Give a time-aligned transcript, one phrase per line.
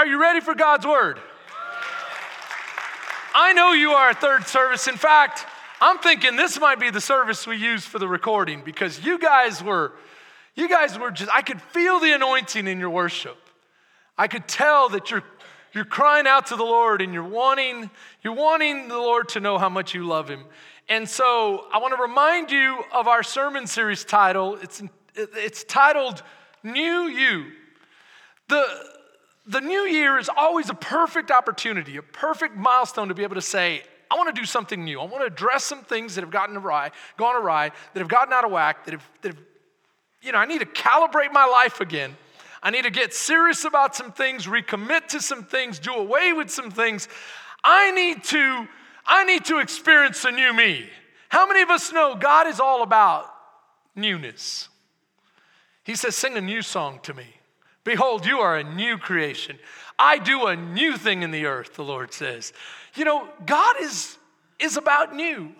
[0.00, 1.20] Are you ready for God's word?
[3.34, 4.88] I know you are a third service.
[4.88, 5.44] In fact,
[5.78, 9.62] I'm thinking this might be the service we use for the recording because you guys
[9.62, 9.92] were,
[10.54, 13.36] you guys were just, I could feel the anointing in your worship.
[14.16, 15.22] I could tell that you're,
[15.74, 17.90] you're crying out to the Lord and you're wanting,
[18.22, 20.46] you're wanting the Lord to know how much you love him.
[20.88, 24.56] And so I want to remind you of our sermon series title.
[24.62, 24.82] It's,
[25.14, 26.22] it's titled
[26.62, 27.52] New You.
[28.48, 28.64] The,
[29.46, 33.42] the new year is always a perfect opportunity, a perfect milestone to be able to
[33.42, 35.00] say, I want to do something new.
[35.00, 38.32] I want to address some things that have gotten awry, gone awry, that have gotten
[38.32, 39.44] out of whack, that have, that have,
[40.20, 42.16] you know, I need to calibrate my life again.
[42.62, 46.50] I need to get serious about some things, recommit to some things, do away with
[46.50, 47.08] some things.
[47.64, 48.68] I need to,
[49.06, 50.88] I need to experience a new me.
[51.30, 53.32] How many of us know God is all about
[53.94, 54.68] newness?
[55.84, 57.39] He says, Sing a new song to me.
[57.90, 59.58] Behold, you are a new creation.
[59.98, 62.52] I do a new thing in the earth, the Lord says.
[62.94, 64.16] You know, God is,
[64.60, 65.50] is about new.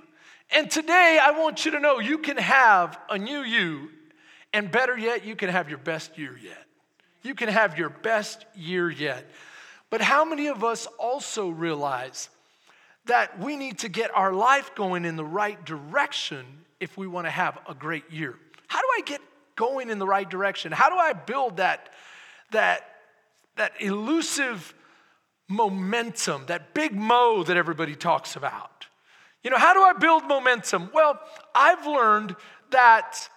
[0.53, 3.89] And today, I want you to know you can have a new you,
[4.53, 6.67] and better yet, you can have your best year yet.
[7.23, 9.29] You can have your best year yet.
[9.91, 12.29] But how many of us also realize
[13.07, 16.47] that we need to get our life going in the right direction
[16.79, 18.37] if we want to have a great year?
[18.69, 19.21] How do I get
[19.57, 20.71] going in the right direction?
[20.71, 21.93] How do I build that
[22.53, 22.83] that,
[23.57, 24.75] that elusive
[25.49, 28.87] momentum, that big mo that everybody talks about.
[29.43, 30.91] You know, how do I build momentum?
[30.93, 31.19] Well,
[31.55, 32.37] I've learned
[32.71, 33.29] that,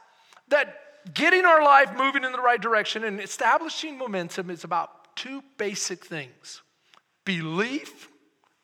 [0.49, 0.75] that
[1.13, 6.05] getting our life moving in the right direction and establishing momentum is about two basic
[6.05, 6.61] things
[7.25, 8.09] belief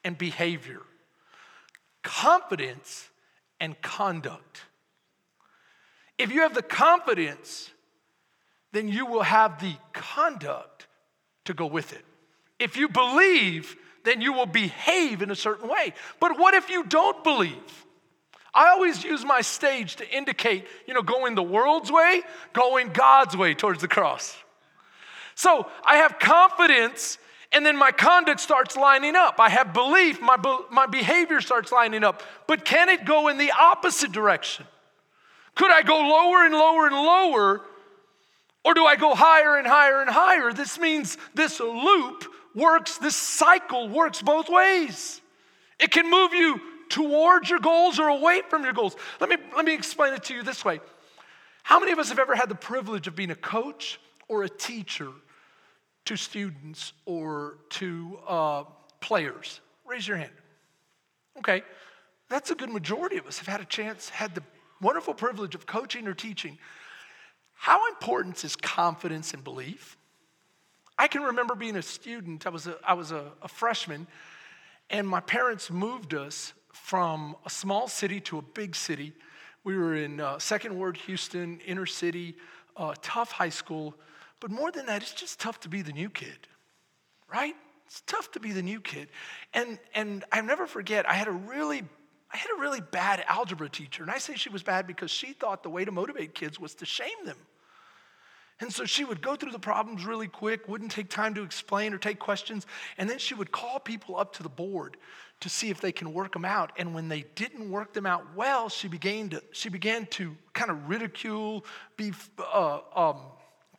[0.03, 0.81] and behavior,
[2.03, 3.09] confidence
[3.59, 4.63] and conduct.
[6.17, 7.71] If you have the confidence
[8.71, 10.87] then you will have the conduct
[11.45, 12.05] to go with it.
[12.59, 15.93] If you believe, then you will behave in a certain way.
[16.19, 17.85] But what if you don't believe?
[18.53, 22.21] I always use my stage to indicate, you know, going the world's way,
[22.53, 24.35] going God's way towards the cross.
[25.35, 27.17] So I have confidence,
[27.51, 29.35] and then my conduct starts lining up.
[29.39, 32.23] I have belief, my, be- my behavior starts lining up.
[32.47, 34.65] But can it go in the opposite direction?
[35.55, 37.61] Could I go lower and lower and lower
[38.63, 40.51] or do I go higher and higher and higher?
[40.53, 42.25] This means this loop
[42.55, 45.21] works, this cycle works both ways.
[45.79, 46.59] It can move you
[46.89, 48.95] towards your goals or away from your goals.
[49.19, 50.79] Let me, let me explain it to you this way.
[51.63, 54.49] How many of us have ever had the privilege of being a coach or a
[54.49, 55.09] teacher
[56.05, 58.63] to students or to uh,
[58.99, 59.61] players?
[59.85, 60.31] Raise your hand.
[61.37, 61.63] Okay,
[62.27, 64.43] that's a good majority of us have had a chance, had the
[64.81, 66.57] wonderful privilege of coaching or teaching.
[67.61, 69.97] How important is confidence and belief?
[70.97, 74.07] I can remember being a student, I was a, I was a, a freshman,
[74.89, 79.11] and my parents moved us from a small city to a big city.
[79.65, 82.37] We were in uh, Second Ward, Houston, inner city,
[82.77, 83.93] uh, tough high school.
[84.39, 86.47] But more than that, it's just tough to be the new kid,
[87.29, 87.55] right?
[87.87, 89.09] It's tough to be the new kid.
[89.53, 91.83] And, and I never forget, I had a really
[92.31, 95.33] I had a really bad algebra teacher, and I say she was bad because she
[95.33, 97.37] thought the way to motivate kids was to shame them.
[98.61, 101.93] And so she would go through the problems really quick, wouldn't take time to explain
[101.93, 102.67] or take questions,
[102.97, 104.97] and then she would call people up to the board
[105.39, 106.73] to see if they can work them out.
[106.77, 110.69] And when they didn't work them out well, she began to, she began to kind
[110.69, 111.65] of ridicule,
[111.95, 112.11] be,
[112.53, 113.21] uh, um,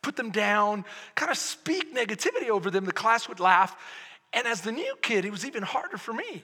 [0.01, 0.83] put them down,
[1.13, 2.85] kind of speak negativity over them.
[2.85, 3.75] The class would laugh.
[4.33, 6.43] And as the new kid, it was even harder for me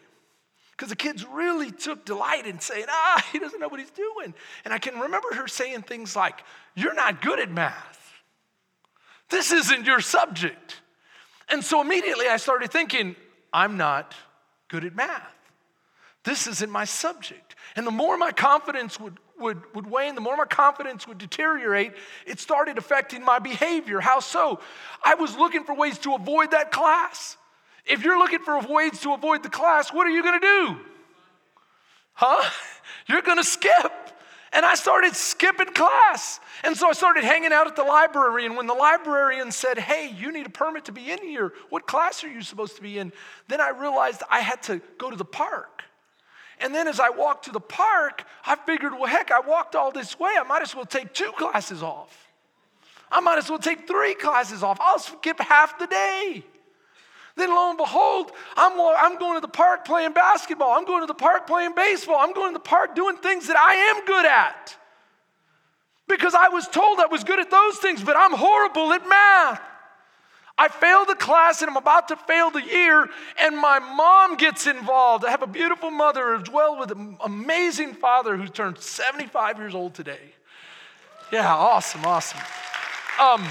[0.77, 4.33] because the kids really took delight in saying, ah, he doesn't know what he's doing.
[4.63, 6.43] And I can remember her saying things like,
[6.75, 7.95] You're not good at math.
[9.29, 10.81] This isn't your subject.
[11.49, 13.15] And so immediately I started thinking,
[13.51, 14.13] I'm not
[14.67, 15.33] good at math.
[16.23, 17.55] This isn't my subject.
[17.75, 21.93] And the more my confidence would, would, would wane, the more my confidence would deteriorate,
[22.25, 24.01] it started affecting my behavior.
[24.01, 24.59] How so?
[25.03, 27.37] I was looking for ways to avoid that class.
[27.89, 30.77] If you're looking for ways to avoid the class, what are you gonna do?
[32.13, 32.49] Huh?
[33.07, 33.91] You're gonna skip.
[34.53, 36.39] And I started skipping class.
[36.63, 38.45] And so I started hanging out at the library.
[38.45, 41.85] And when the librarian said, Hey, you need a permit to be in here, what
[41.85, 43.11] class are you supposed to be in?
[43.47, 45.83] Then I realized I had to go to the park.
[46.59, 49.91] And then as I walked to the park, I figured, well, heck, I walked all
[49.91, 50.31] this way.
[50.39, 52.31] I might as well take two classes off.
[53.11, 54.77] I might as well take three classes off.
[54.81, 56.43] I'll skip half the day.
[57.37, 60.71] Then lo and behold, I'm, I'm going to the park playing basketball.
[60.71, 62.17] I'm going to the park playing baseball.
[62.19, 64.75] I'm going to the park doing things that I am good at.
[66.07, 69.61] Because I was told I was good at those things, but I'm horrible at math.
[70.57, 73.07] I failed the class and I'm about to fail the year,
[73.39, 75.23] and my mom gets involved.
[75.23, 79.75] I have a beautiful mother as well with an amazing father who turned 75 years
[79.75, 80.33] old today.
[81.31, 82.39] Yeah, awesome, awesome.
[83.21, 83.47] Um,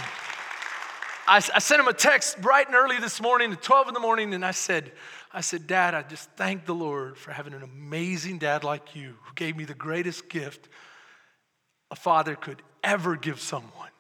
[1.27, 4.01] I, I sent him a text bright and early this morning at 12 in the
[4.01, 4.93] morning, and I said,
[5.33, 9.15] I said, Dad, I just thank the Lord for having an amazing dad like you
[9.23, 10.69] who gave me the greatest gift
[11.91, 13.91] a father could ever give someone,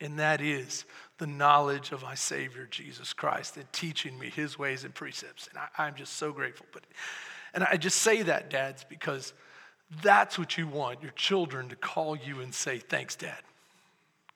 [0.00, 0.84] and that is
[1.18, 5.48] the knowledge of my Savior, Jesus Christ, and teaching me his ways and precepts.
[5.48, 6.66] And I, am just so grateful.
[6.72, 6.82] But,
[7.54, 9.32] and I just say that, dads, because
[10.02, 13.38] that's what you want your children to call you and say, Thanks, Dad.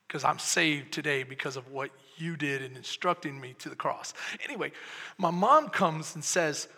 [0.07, 1.91] Because I'm saved today because of what
[2.21, 4.15] you did in instructing me to the cross.
[4.45, 4.73] Anyway,
[5.19, 6.69] my mom comes and says,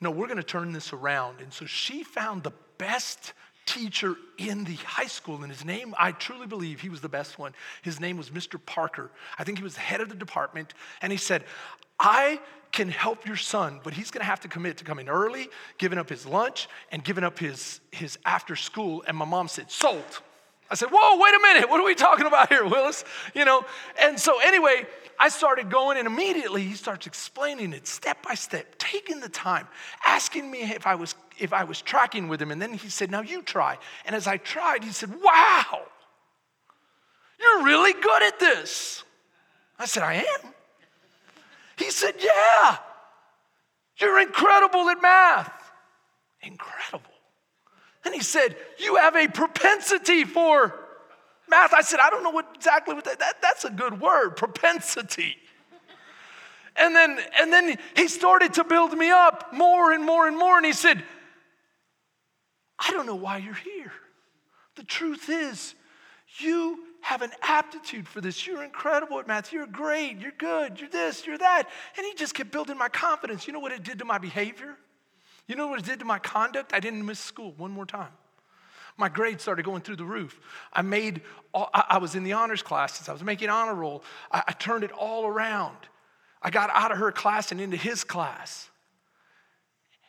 [0.00, 1.40] No, we're going to turn this around.
[1.40, 3.32] And so she found the best
[3.66, 7.38] teacher in the high school, and his name, I truly believe he was the best
[7.38, 7.54] one.
[7.82, 8.58] His name was Mr.
[8.64, 9.10] Parker.
[9.38, 11.44] I think he was the head of the department, and he said,
[11.98, 12.40] I
[12.72, 16.08] can help your son, but he's gonna have to commit to coming early, giving up
[16.08, 19.04] his lunch, and giving up his, his after school.
[19.06, 20.22] And my mom said, Sold.
[20.72, 23.04] I said, Whoa, wait a minute, what are we talking about here, Willis?
[23.34, 23.66] You know,
[24.00, 24.86] and so anyway,
[25.18, 29.68] I started going, and immediately he starts explaining it step by step, taking the time,
[30.06, 32.50] asking me if I was if I was tracking with him.
[32.50, 33.76] And then he said, Now you try.
[34.06, 35.82] And as I tried, he said, Wow,
[37.38, 39.04] you're really good at this.
[39.78, 40.54] I said, I am.
[41.76, 42.78] He said, Yeah,
[43.98, 45.52] you're incredible at math.
[46.40, 47.11] Incredible.
[48.04, 50.74] And he said, You have a propensity for
[51.48, 51.72] math.
[51.72, 55.36] I said, I don't know what exactly what that, that that's a good word, propensity.
[56.76, 60.56] And then, and then he started to build me up more and more and more.
[60.56, 61.02] And he said,
[62.78, 63.92] I don't know why you're here.
[64.76, 65.74] The truth is,
[66.38, 68.46] you have an aptitude for this.
[68.46, 69.52] You're incredible at math.
[69.52, 70.18] You're great.
[70.18, 70.80] You're good.
[70.80, 71.26] You're this.
[71.26, 71.68] You're that.
[71.96, 73.46] And he just kept building my confidence.
[73.46, 74.76] You know what it did to my behavior?
[75.46, 76.72] You know what it did to my conduct?
[76.72, 78.12] I didn't miss school one more time.
[78.96, 80.38] My grades started going through the roof.
[80.72, 81.22] I made,
[81.54, 83.08] all, I was in the honors classes.
[83.08, 84.04] I was making honor roll.
[84.30, 85.76] I, I turned it all around.
[86.42, 88.68] I got out of her class and into his class.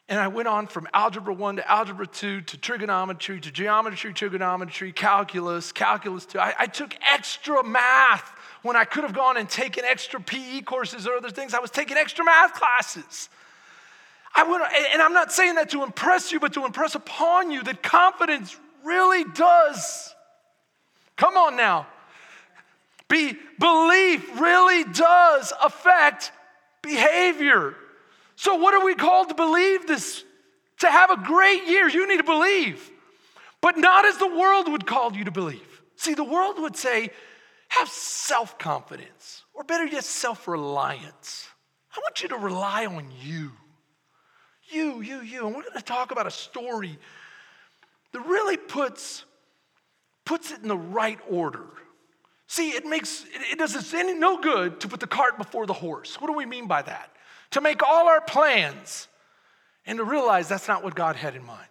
[0.09, 4.91] And I went on from algebra 1 to algebra 2 to trigonometry to geometry, trigonometry,
[4.91, 6.39] calculus, calculus 2.
[6.39, 8.33] I, I, took extra math
[8.63, 11.53] when I could have gone and taken extra PE courses or other things.
[11.53, 13.29] I was taking extra math classes.
[14.35, 17.63] I went, and I'm not saying that to impress you, but to impress upon you
[17.63, 20.13] that confidence really does.
[21.15, 21.87] Come on now.
[23.09, 26.31] Be, belief really does affect
[26.81, 27.75] behavior.
[28.35, 30.23] So, what are we called to believe this?
[30.79, 32.91] To have a great year, you need to believe,
[33.61, 35.81] but not as the world would call you to believe.
[35.95, 37.11] See, the world would say,
[37.69, 41.47] have self confidence, or better yet, self reliance.
[41.95, 43.51] I want you to rely on you.
[44.73, 45.45] You, you, you.
[45.45, 46.97] And we're going to talk about a story
[48.11, 49.23] that really puts,
[50.25, 51.65] puts it in the right order.
[52.47, 55.73] See, it makes it, does us any no good to put the cart before the
[55.73, 56.19] horse.
[56.21, 57.15] What do we mean by that?
[57.51, 59.07] To make all our plans
[59.85, 61.67] and to realize that's not what God had in mind.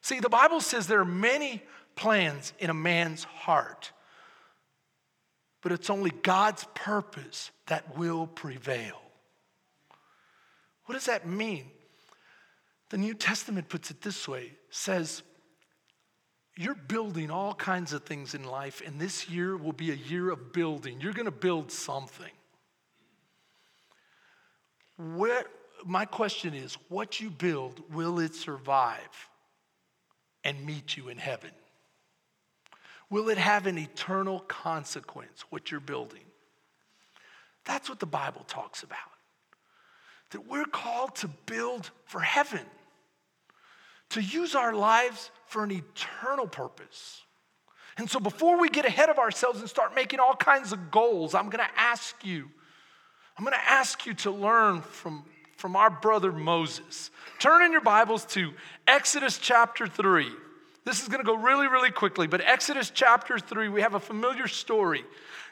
[0.00, 1.62] See, the Bible says there are many
[1.94, 3.92] plans in a man's heart,
[5.62, 9.00] but it's only God's purpose that will prevail.
[10.92, 11.70] What does that mean?
[12.90, 15.22] The New Testament puts it this way says,
[16.54, 20.28] You're building all kinds of things in life, and this year will be a year
[20.28, 21.00] of building.
[21.00, 22.30] You're going to build something.
[24.98, 25.44] Where,
[25.86, 29.30] my question is what you build, will it survive
[30.44, 31.52] and meet you in heaven?
[33.08, 36.24] Will it have an eternal consequence, what you're building?
[37.64, 39.11] That's what the Bible talks about.
[40.32, 42.60] That we're called to build for heaven
[44.12, 47.22] to use our lives for an eternal purpose.
[47.98, 51.34] And so, before we get ahead of ourselves and start making all kinds of goals,
[51.34, 52.48] I'm gonna ask you,
[53.36, 55.24] I'm gonna ask you to learn from,
[55.56, 57.10] from our brother Moses.
[57.38, 58.52] Turn in your Bibles to
[58.86, 60.30] Exodus chapter 3.
[60.84, 64.48] This is gonna go really, really quickly, but Exodus chapter 3, we have a familiar
[64.48, 65.04] story.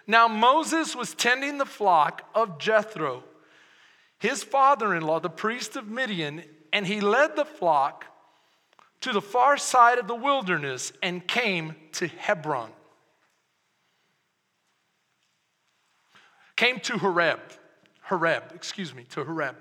[0.07, 3.23] Now, Moses was tending the flock of Jethro,
[4.21, 8.05] his father in law, the priest of Midian, and he led the flock
[9.01, 12.71] to the far side of the wilderness and came to Hebron.
[16.55, 17.41] Came to Horeb,
[18.03, 19.57] Horeb, excuse me, to Horeb,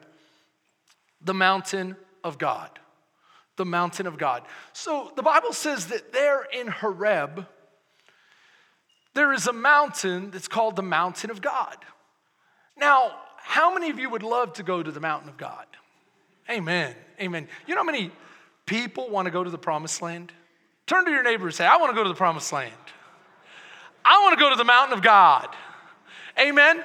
[1.21, 2.69] the mountain of God.
[3.55, 4.43] The mountain of God.
[4.73, 7.45] So the Bible says that there in Horeb,
[9.13, 11.77] there is a mountain that's called the mountain of God.
[12.77, 15.65] Now, how many of you would love to go to the mountain of God?
[16.49, 16.95] Amen.
[17.19, 17.47] Amen.
[17.67, 18.11] You know how many
[18.65, 20.31] people want to go to the promised land?
[20.87, 22.73] Turn to your neighbor and say, I want to go to the promised land.
[24.03, 25.47] I want to go to the mountain of God.
[26.39, 26.83] Amen.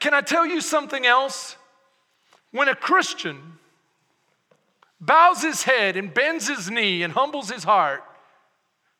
[0.00, 1.56] Can I tell you something else?
[2.50, 3.58] When a Christian
[5.00, 8.02] bows his head and bends his knee and humbles his heart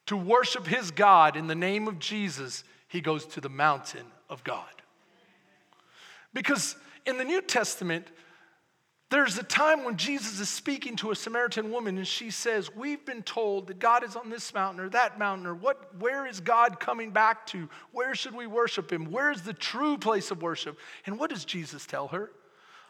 [0.07, 4.45] to worship his God in the name of Jesus, he goes to the mountain of
[4.45, 4.76] God.
[6.37, 6.77] Because
[7.07, 8.09] in the New Testament,
[9.09, 13.07] there's a time when Jesus is speaking to a Samaritan woman and she says, We've
[13.07, 16.41] been told that God is on this mountain or that mountain, or what, where is
[16.41, 17.71] God coming back to?
[17.91, 19.11] Where should we worship him?
[19.11, 20.79] Where is the true place of worship?
[21.07, 22.31] And what does Jesus tell her?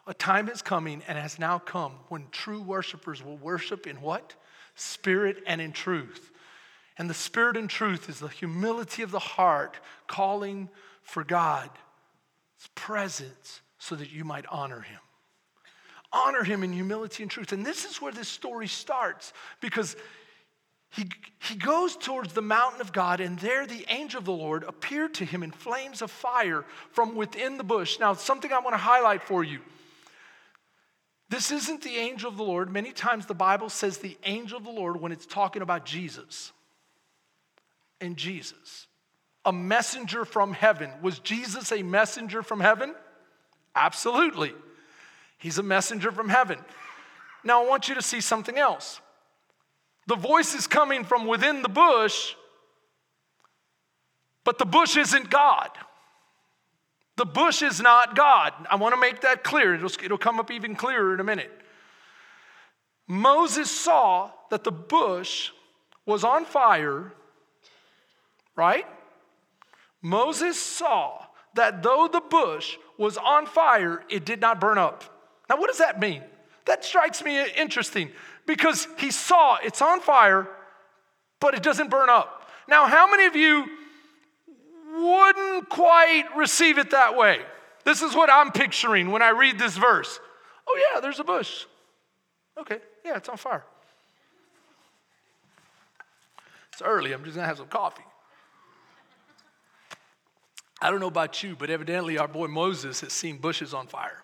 [0.07, 4.35] A time is coming and has now come when true worshipers will worship in what?
[4.75, 6.31] Spirit and in truth.
[6.97, 10.67] And the spirit and truth is the humility of the heart calling
[11.01, 11.23] for
[12.57, 14.99] God's presence so that you might honor him.
[16.11, 17.51] Honor him in humility and truth.
[17.51, 19.95] And this is where this story starts because
[20.89, 21.05] he,
[21.39, 25.13] he goes towards the mountain of God, and there the angel of the Lord appeared
[25.15, 27.99] to him in flames of fire from within the bush.
[27.99, 29.59] Now, something I want to highlight for you.
[31.29, 32.71] This isn't the angel of the Lord.
[32.71, 36.53] Many times the Bible says the angel of the Lord when it's talking about Jesus.
[37.99, 38.86] And Jesus,
[39.47, 40.91] a messenger from heaven.
[41.01, 42.93] Was Jesus a messenger from heaven?
[43.73, 44.53] Absolutely.
[45.37, 46.59] He's a messenger from heaven.
[47.45, 48.99] Now, I want you to see something else.
[50.05, 52.35] The voice is coming from within the bush,
[54.43, 55.69] but the bush isn't God.
[57.15, 58.53] The bush is not God.
[58.69, 59.75] I want to make that clear.
[59.75, 61.51] It'll, it'll come up even clearer in a minute.
[63.07, 65.51] Moses saw that the bush
[66.05, 67.13] was on fire,
[68.57, 68.85] right?
[70.01, 71.25] Moses saw
[71.55, 75.03] that though the bush was on fire, it did not burn up.
[75.49, 76.23] Now, what does that mean?
[76.65, 78.11] That strikes me interesting
[78.45, 80.47] because he saw it's on fire,
[81.39, 82.49] but it doesn't burn up.
[82.67, 83.65] Now, how many of you
[84.93, 87.39] wouldn't quite receive it that way?
[87.85, 90.19] This is what I'm picturing when I read this verse.
[90.67, 91.65] Oh, yeah, there's a bush.
[92.57, 93.63] Okay, yeah, it's on fire.
[96.73, 98.03] It's early, I'm just gonna have some coffee.
[100.81, 104.23] I don't know about you, but evidently our boy Moses has seen bushes on fire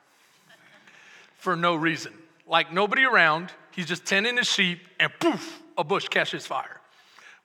[1.38, 2.14] for no reason.
[2.48, 6.80] Like nobody around, he's just tending his sheep, and poof, a bush catches fire.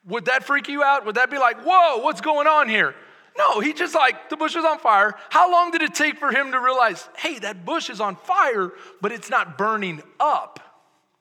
[0.06, 1.06] Would that freak you out?
[1.06, 2.94] Would that be like, whoa, what's going on here?
[3.36, 5.14] No, he just like, the bush is on fire.
[5.30, 8.72] How long did it take for him to realize, hey, that bush is on fire,
[9.00, 10.60] but it's not burning up?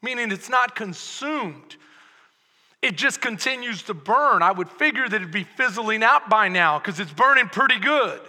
[0.02, 1.76] Meaning it's not consumed.
[2.82, 4.44] It just continues to burn.
[4.44, 8.22] I would figure that it'd be fizzling out by now because it's burning pretty good.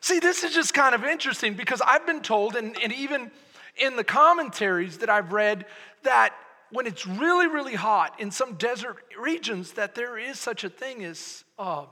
[0.00, 3.30] See, this is just kind of interesting because I've been told, and, and even
[3.76, 5.66] in the commentaries that I've read,
[6.02, 6.34] that
[6.70, 11.04] when it's really, really hot in some desert regions, that there is such a thing
[11.04, 11.84] as uh,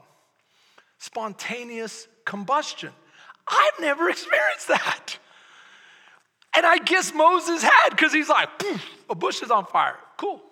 [0.99, 2.91] spontaneous combustion.
[3.47, 5.19] I've never experienced that.
[6.55, 8.49] And I guess Moses had because he's like,
[9.09, 9.97] a bush is on fire.
[10.17, 10.43] Cool.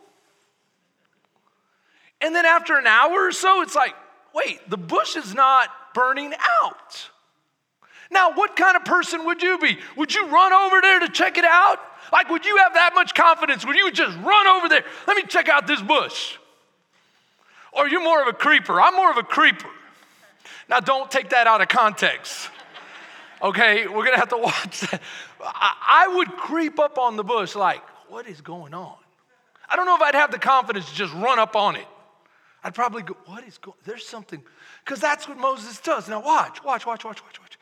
[2.20, 3.94] And then after an hour or so, it's like,
[4.34, 7.08] wait, the bush is not burning out.
[8.10, 9.78] Now, what kind of person would you be?
[9.96, 11.78] Would you run over there to check it out?
[12.12, 13.64] Like, would you have that much confidence?
[13.64, 14.84] Would you just run over there?
[15.06, 16.36] Let me check out this bush.
[17.72, 18.80] Or you're more of a creeper.
[18.80, 19.68] I'm more of a creeper.
[20.68, 22.50] Now, don't take that out of context.
[23.42, 25.00] Okay, we're gonna have to watch that.
[25.40, 28.96] I, I would creep up on the bush, like, what is going on?
[29.68, 31.86] I don't know if I'd have the confidence to just run up on it.
[32.62, 34.42] I'd probably go, what is going There's something,
[34.84, 36.08] because that's what Moses does.
[36.08, 37.58] Now watch, watch, watch, watch, watch, watch.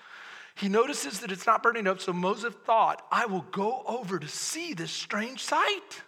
[0.57, 4.27] He notices that it's not burning up, so Moses thought, I will go over to
[4.27, 6.03] see this strange sight.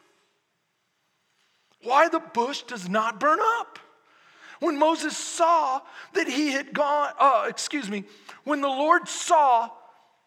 [1.83, 3.79] Why the bush does not burn up.
[4.59, 5.81] When Moses saw
[6.13, 8.05] that he had gone, uh, excuse me,
[8.45, 9.71] when the Lord saw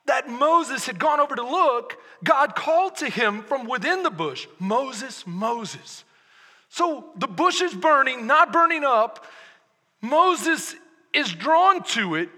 [0.05, 4.47] that Moses had gone over to look, God called to him from within the bush,
[4.57, 6.03] Moses, Moses.
[6.73, 9.27] So the bush is burning, not burning up.
[10.01, 10.75] Moses
[11.13, 12.29] is drawn to it.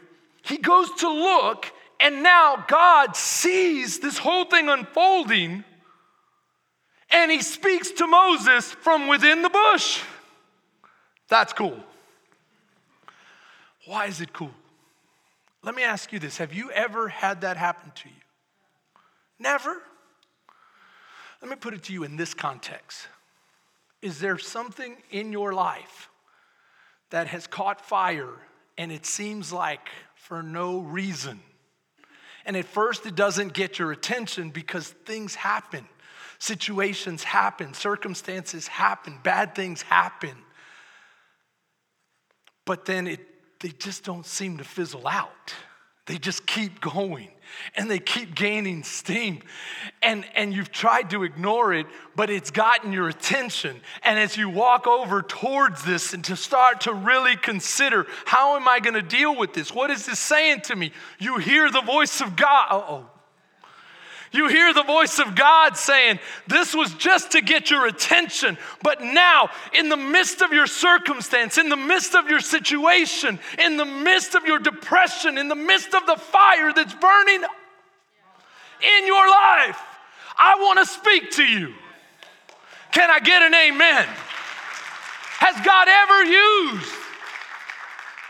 [0.41, 5.63] He goes to look, and now God sees this whole thing unfolding,
[7.11, 10.01] and he speaks to Moses from within the bush.
[11.29, 11.79] That's cool.
[13.85, 14.51] Why is it cool?
[15.63, 18.15] Let me ask you this Have you ever had that happen to you?
[19.39, 19.81] Never?
[21.41, 23.07] Let me put it to you in this context.
[24.05, 26.11] Is there something in your life
[27.09, 28.29] that has caught fire
[28.77, 31.39] and it seems like for no reason?
[32.45, 35.87] And at first, it doesn't get your attention because things happen,
[36.37, 40.37] situations happen, circumstances happen, bad things happen.
[42.63, 43.21] But then it,
[43.59, 45.55] they just don't seem to fizzle out.
[46.05, 47.29] They just keep going
[47.75, 49.41] and they keep gaining steam.
[50.01, 53.79] And, and you've tried to ignore it, but it's gotten your attention.
[54.03, 58.67] And as you walk over towards this and to start to really consider, how am
[58.67, 59.73] I going to deal with this?
[59.73, 60.91] What is this saying to me?
[61.19, 62.67] You hear the voice of God.
[62.71, 63.09] oh.
[64.31, 68.57] You hear the voice of God saying, This was just to get your attention.
[68.83, 73.77] But now, in the midst of your circumstance, in the midst of your situation, in
[73.77, 77.43] the midst of your depression, in the midst of the fire that's burning
[78.81, 79.79] in your life,
[80.37, 81.73] I want to speak to you.
[82.91, 84.07] Can I get an amen?
[85.39, 86.93] Has God ever used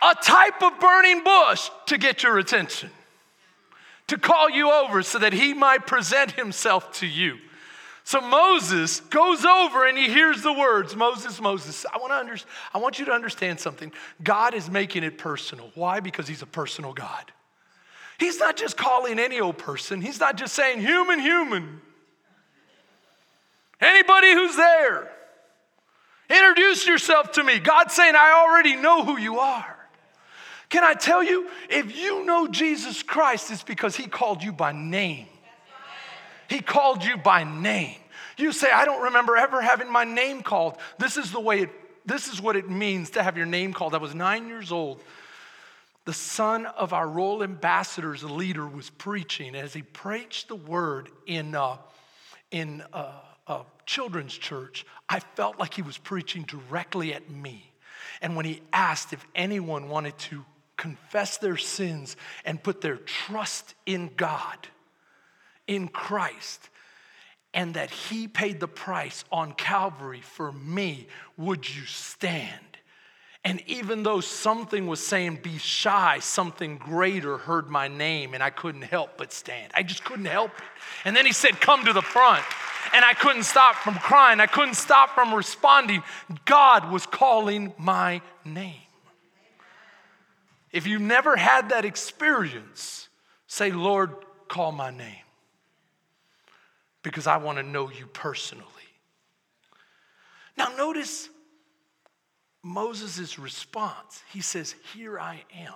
[0.01, 2.89] a type of burning bush to get your attention?
[4.07, 7.37] To call you over so that he might present himself to you.
[8.03, 11.87] So Moses goes over and he hears the words, Moses, Moses.
[11.91, 12.37] I want to under,
[12.71, 13.91] I want you to understand something.
[14.23, 15.71] God is making it personal.
[15.73, 16.01] Why?
[16.01, 17.31] Because he's a personal God.
[18.19, 20.01] He's not just calling any old person.
[20.01, 21.81] He's not just saying human, human.
[23.81, 25.11] Anybody who's there,
[26.29, 27.59] introduce yourself to me.
[27.59, 29.74] God's saying, I already know who you are.
[30.75, 34.73] Can I tell you, if you know Jesus Christ, it's because he called you by
[34.73, 35.27] name.
[36.49, 37.95] He called you by name.
[38.35, 40.75] You say, I don't remember ever having my name called.
[40.99, 41.69] This is the way it,
[42.05, 43.95] this is what it means to have your name called.
[43.95, 45.01] I was nine years old.
[46.03, 49.55] The son of our royal ambassador's leader was preaching.
[49.55, 51.77] As he preached the word in, uh,
[52.51, 57.71] in uh, children's church, I felt like he was preaching directly at me.
[58.21, 60.43] And when he asked if anyone wanted to
[60.77, 64.67] confess their sins and put their trust in God,
[65.67, 66.69] in Christ,
[67.53, 71.07] and that He paid the price on Calvary for me,
[71.37, 72.59] would you stand?
[73.45, 78.49] And even though something was saying, be shy, something greater heard my name, and I
[78.49, 79.71] couldn't help but stand.
[79.75, 80.63] I just couldn't help it.
[81.05, 82.43] And then he said, Come to the front.
[82.91, 84.39] And I couldn't stop from crying.
[84.39, 86.01] I couldn't stop from responding.
[86.45, 88.84] God was calling my name.
[90.75, 93.07] If you've never had that experience,
[93.47, 94.13] say, Lord,
[94.49, 95.23] call my name
[97.01, 98.65] because I want to know you personally.
[100.57, 101.29] Now, notice
[102.61, 104.21] Moses' response.
[104.33, 105.75] He says, Here I am.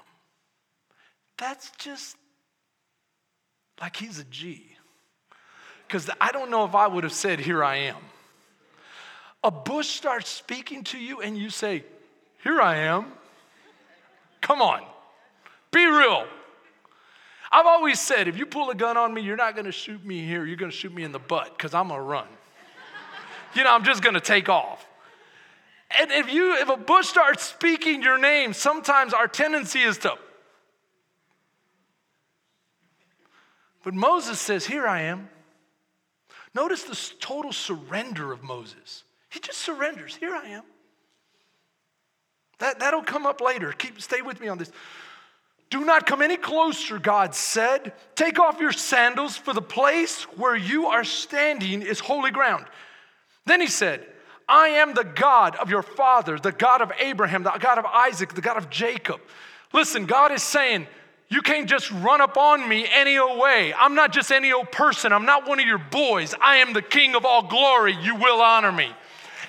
[1.38, 2.18] That's just
[3.80, 4.76] like he's a G.
[5.88, 8.02] Because I don't know if I would have said, Here I am.
[9.46, 11.86] A bush starts speaking to you, and you say,
[12.44, 13.14] Here I am.
[14.42, 14.84] Come on,
[15.72, 16.26] be real.
[17.52, 20.26] I've always said if you pull a gun on me, you're not gonna shoot me
[20.26, 22.28] here, you're gonna shoot me in the butt because I'm gonna run.
[23.56, 24.86] you know, I'm just gonna take off.
[26.00, 30.18] And if you if a bush starts speaking your name, sometimes our tendency is to
[33.84, 35.30] But Moses says, Here I am.
[36.54, 39.04] Notice the total surrender of Moses.
[39.30, 40.16] He just surrenders.
[40.16, 40.64] Here I am.
[42.60, 43.72] That, that'll come up later.
[43.72, 44.72] Keep, stay with me on this.
[45.70, 47.94] Do not come any closer, God said.
[48.16, 52.66] Take off your sandals, for the place where you are standing is holy ground.
[53.46, 54.06] Then he said,
[54.48, 58.34] I am the God of your father, the God of Abraham, the God of Isaac,
[58.34, 59.22] the God of Jacob.
[59.74, 60.88] Listen, God is saying,
[61.30, 63.72] you can't just run up on me any old way.
[63.76, 65.14] I'm not just any old person.
[65.14, 66.34] I'm not one of your boys.
[66.42, 67.96] I am the King of all glory.
[68.02, 68.92] You will honor me.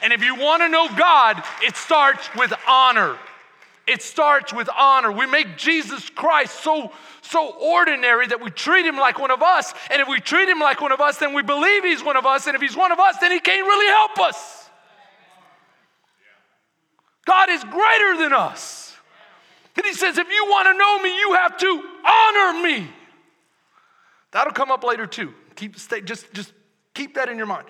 [0.03, 3.17] And if you want to know God, it starts with honor.
[3.87, 5.11] It starts with honor.
[5.11, 9.73] We make Jesus Christ so so ordinary that we treat him like one of us.
[9.91, 12.27] And if we treat him like one of us, then we believe he's one of
[12.27, 12.47] us.
[12.47, 14.69] And if he's one of us, then he can't really help us.
[17.25, 18.97] God is greater than us.
[19.77, 22.89] And he says, if you want to know me, you have to honor me.
[24.33, 25.33] That'll come up later too.
[25.55, 26.53] Keep stay, just, just
[26.95, 27.67] keep that in your mind.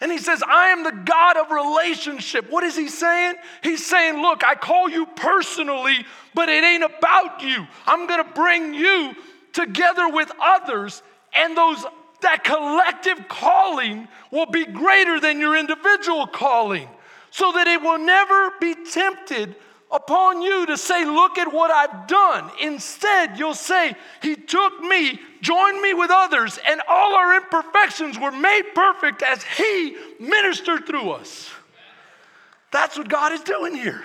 [0.00, 2.50] And he says, I am the God of relationship.
[2.50, 3.34] What is he saying?
[3.62, 7.66] He's saying, Look, I call you personally, but it ain't about you.
[7.86, 9.14] I'm going to bring you
[9.52, 11.02] together with others,
[11.34, 11.84] and those
[12.20, 16.88] that collective calling will be greater than your individual calling,
[17.30, 19.56] so that it will never be tempted
[19.90, 22.50] upon you to say, Look at what I've done.
[22.60, 28.32] Instead, you'll say, He took me, joined me with others, and all our imperfections were
[28.32, 31.50] made perfect as He ministered through us.
[32.70, 34.04] That's what God is doing here.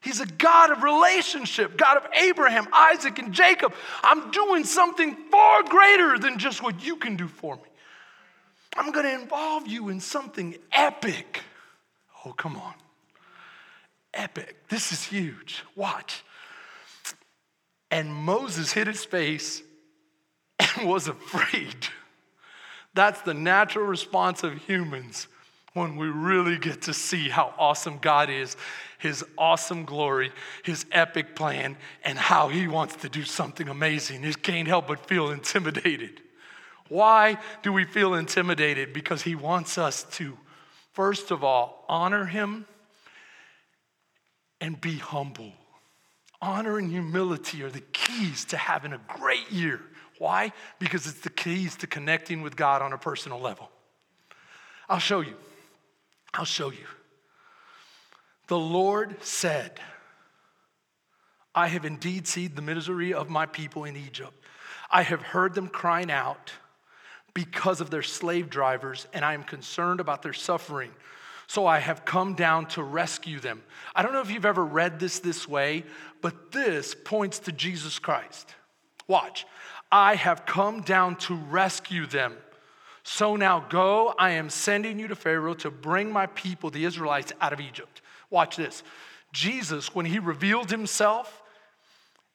[0.00, 3.74] He's a God of relationship, God of Abraham, Isaac, and Jacob.
[4.02, 7.62] I'm doing something far greater than just what you can do for me.
[8.76, 11.42] I'm going to involve you in something epic.
[12.24, 12.74] Oh, come on.
[14.14, 14.56] Epic.
[14.68, 15.62] This is huge.
[15.76, 16.24] Watch.
[17.90, 19.62] And Moses hid his face
[20.58, 21.86] and was afraid.
[22.94, 25.28] That's the natural response of humans
[25.74, 28.56] when we really get to see how awesome God is,
[28.98, 30.32] His awesome glory,
[30.64, 34.24] His epic plan, and how He wants to do something amazing.
[34.24, 36.22] You can't help but feel intimidated.
[36.88, 38.92] Why do we feel intimidated?
[38.92, 40.36] Because He wants us to,
[40.92, 42.66] first of all, honor Him
[44.60, 45.52] and be humble.
[46.40, 49.80] Honor and humility are the keys to having a great year.
[50.18, 50.52] Why?
[50.78, 53.70] Because it's the keys to connecting with God on a personal level.
[54.88, 55.34] I'll show you.
[56.34, 56.86] I'll show you.
[58.48, 59.80] The Lord said,
[61.54, 64.32] I have indeed seen the misery of my people in Egypt.
[64.90, 66.52] I have heard them crying out
[67.34, 70.90] because of their slave drivers, and I am concerned about their suffering.
[71.48, 73.62] So I have come down to rescue them.
[73.94, 75.82] I don't know if you've ever read this this way,
[76.20, 78.54] but this points to Jesus Christ.
[79.08, 79.46] Watch.
[79.90, 82.36] I have come down to rescue them.
[83.02, 87.32] So now go, I am sending you to Pharaoh to bring my people, the Israelites,
[87.40, 88.02] out of Egypt.
[88.28, 88.82] Watch this.
[89.32, 91.42] Jesus, when he revealed himself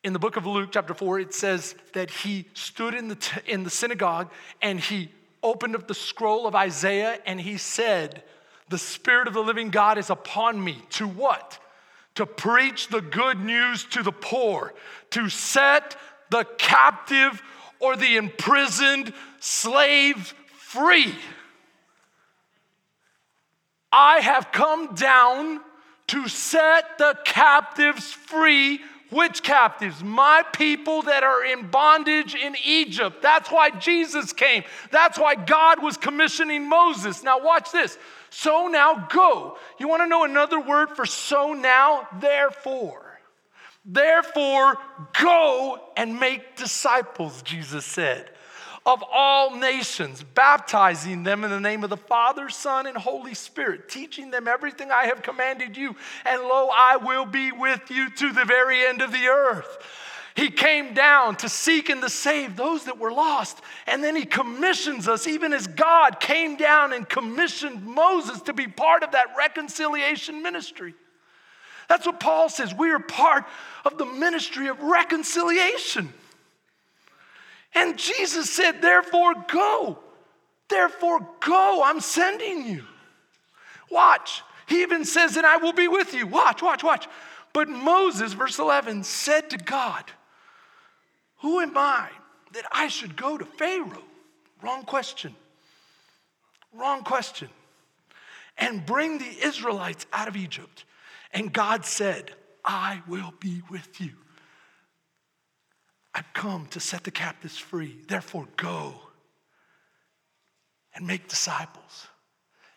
[0.04, 3.42] in the book of Luke, chapter 4, it says that he stood in the, t-
[3.46, 5.12] in the synagogue and he
[5.44, 8.24] opened up the scroll of Isaiah and he said,
[8.74, 10.82] The Spirit of the living God is upon me.
[10.94, 11.60] To what?
[12.16, 14.74] To preach the good news to the poor,
[15.12, 15.96] to set
[16.32, 17.44] the captive
[17.80, 21.14] or the imprisoned slave free.
[23.92, 25.62] I have come down
[26.08, 28.80] to set the captives free.
[29.12, 30.04] Which captives?
[30.04, 33.22] My people that are in bondage in Egypt.
[33.22, 34.64] That's why Jesus came.
[34.90, 37.22] That's why God was commissioning Moses.
[37.22, 38.00] Now, watch this.
[38.36, 39.58] So now go.
[39.80, 42.08] You want to know another word for so now?
[42.20, 43.20] Therefore.
[43.86, 44.78] Therefore,
[45.22, 48.30] go and make disciples, Jesus said
[48.86, 53.88] of all nations, baptizing them in the name of the Father, Son, and Holy Spirit,
[53.88, 55.96] teaching them everything I have commanded you.
[56.26, 59.78] And lo, I will be with you to the very end of the earth.
[60.36, 63.62] He came down to seek and to save those that were lost.
[63.86, 68.68] And then he commissions us, even as God came down and commissioned Moses to be
[68.68, 70.96] part of that reconciliation ministry.
[71.88, 72.74] That's what Paul says.
[72.74, 73.46] We are part
[73.86, 76.12] of the ministry of reconciliation.
[77.76, 80.00] And Jesus said, Therefore, go.
[80.70, 81.84] Therefore, go.
[81.86, 82.84] I'm sending you.
[83.92, 84.42] Watch.
[84.68, 86.26] He even says, And I will be with you.
[86.26, 87.08] Watch, watch, watch.
[87.54, 90.06] But Moses, verse 11, said to God,
[91.44, 92.10] Who am I
[92.54, 94.06] that I should go to Pharaoh?
[94.62, 95.36] Wrong question.
[96.74, 97.50] Wrong question.
[98.58, 100.86] And bring the Israelites out of Egypt.
[101.34, 102.32] And God said,
[102.64, 104.12] I will be with you.
[106.16, 107.98] I've come to set the captives free.
[108.08, 108.94] Therefore, go
[110.96, 112.08] and make disciples,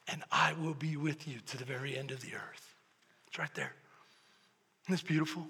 [0.08, 2.74] and I will be with you to the very end of the earth.
[3.28, 3.74] It's right there.
[4.86, 5.46] Isn't this beautiful?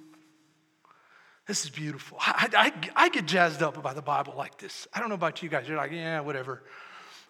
[1.46, 2.18] This is beautiful.
[2.20, 4.88] I, I, I get jazzed up about the Bible like this.
[4.92, 5.68] I don't know about you guys.
[5.68, 6.62] You're like, yeah, whatever.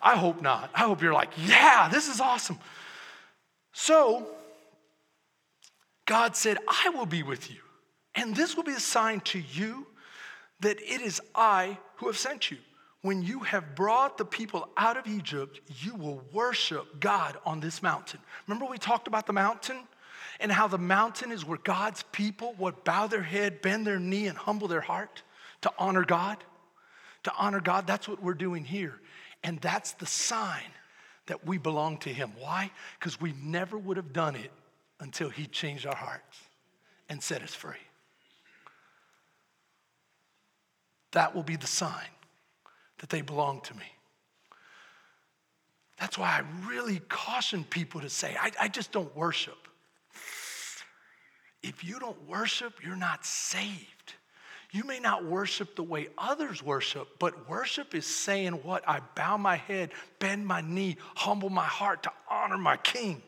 [0.00, 0.70] I hope not.
[0.74, 2.58] I hope you're like, yeah, this is awesome.
[3.72, 4.26] So,
[6.06, 7.58] God said, I will be with you.
[8.14, 9.86] And this will be a sign to you
[10.60, 12.56] that it is I who have sent you.
[13.02, 17.82] When you have brought the people out of Egypt, you will worship God on this
[17.82, 18.20] mountain.
[18.46, 19.76] Remember, we talked about the mountain
[20.40, 24.26] and how the mountain is where God's people would bow their head, bend their knee,
[24.26, 25.22] and humble their heart
[25.62, 26.38] to honor God?
[27.24, 29.00] To honor God, that's what we're doing here.
[29.42, 30.70] And that's the sign
[31.26, 32.32] that we belong to Him.
[32.38, 32.70] Why?
[32.98, 34.52] Because we never would have done it
[35.00, 36.38] until He changed our hearts
[37.08, 37.76] and set us free.
[41.16, 42.10] that will be the sign
[42.98, 43.90] that they belong to me.
[45.98, 49.65] That's why I really caution people to say, I, I just don't worship.
[51.66, 54.14] If you don't worship, you're not saved.
[54.70, 58.88] You may not worship the way others worship, but worship is saying what?
[58.88, 63.20] I bow my head, bend my knee, humble my heart to honor my king.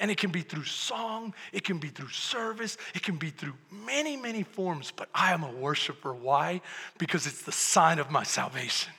[0.00, 3.54] And it can be through song, it can be through service, it can be through
[3.70, 4.92] many, many forms.
[4.94, 6.14] But I am a worshiper.
[6.14, 6.60] Why?
[6.98, 8.92] Because it's the sign of my salvation.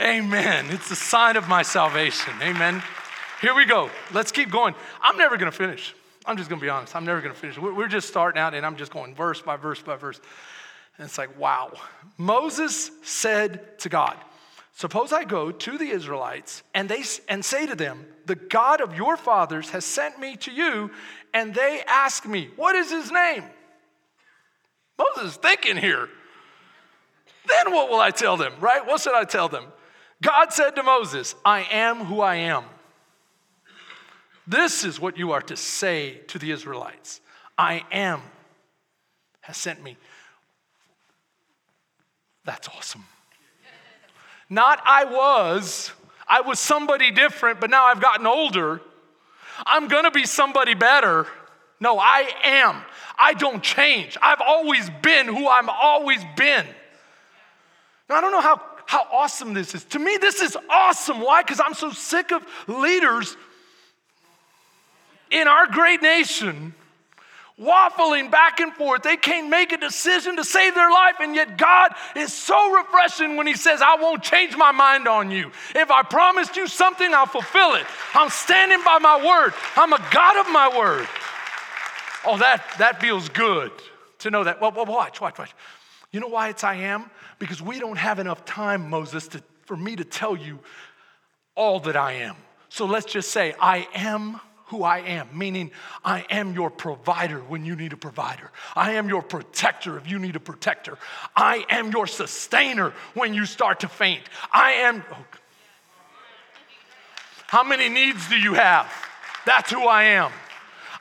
[0.00, 0.66] Amen.
[0.70, 2.32] It's the sign of my salvation.
[2.42, 2.82] Amen.
[3.40, 3.88] Here we go.
[4.12, 4.74] Let's keep going.
[5.00, 5.94] I'm never going to finish.
[6.26, 6.94] I'm just gonna be honest.
[6.94, 7.58] I'm never gonna finish.
[7.58, 10.20] We're just starting out and I'm just going verse by verse by verse.
[10.98, 11.72] And it's like, wow.
[12.18, 14.16] Moses said to God,
[14.74, 18.96] Suppose I go to the Israelites and, they, and say to them, The God of
[18.96, 20.90] your fathers has sent me to you,
[21.34, 23.44] and they ask me, What is his name?
[24.98, 26.08] Moses is thinking here.
[27.46, 28.86] Then what will I tell them, right?
[28.86, 29.64] What should I tell them?
[30.22, 32.64] God said to Moses, I am who I am.
[34.50, 37.20] This is what you are to say to the Israelites
[37.56, 38.20] I am
[39.42, 39.96] has sent me.
[42.44, 43.04] That's awesome.
[44.48, 45.92] Not I was,
[46.26, 48.80] I was somebody different, but now I've gotten older.
[49.64, 51.28] I'm gonna be somebody better.
[51.78, 52.82] No, I am.
[53.16, 54.18] I don't change.
[54.20, 56.66] I've always been who I've always been.
[58.08, 59.84] Now, I don't know how, how awesome this is.
[59.84, 61.20] To me, this is awesome.
[61.20, 61.42] Why?
[61.42, 63.36] Because I'm so sick of leaders
[65.30, 66.74] in our great nation
[67.60, 69.02] waffling back and forth.
[69.02, 73.36] They can't make a decision to save their life, and yet God is so refreshing
[73.36, 75.50] when He says, I won't change my mind on you.
[75.74, 77.86] If I promised you something, I'll fulfill it.
[78.14, 81.06] I'm standing by my word, I'm a God of my word.
[82.24, 83.72] Oh, that, that feels good
[84.18, 84.60] to know that.
[84.60, 85.54] Well, well, watch, watch, watch.
[86.12, 87.10] You know why it's I am?
[87.38, 90.58] Because we don't have enough time, Moses, to, for me to tell you
[91.54, 92.36] all that I am.
[92.68, 94.38] So let's just say, I am
[94.70, 95.72] who I am, meaning
[96.04, 98.50] I am your provider when you need a provider.
[98.76, 100.96] I am your protector if you need a protector.
[101.34, 104.22] I am your sustainer when you start to faint.
[104.52, 105.04] I am.
[105.10, 105.16] Oh.
[107.48, 108.90] How many needs do you have?
[109.44, 110.30] That's who I am.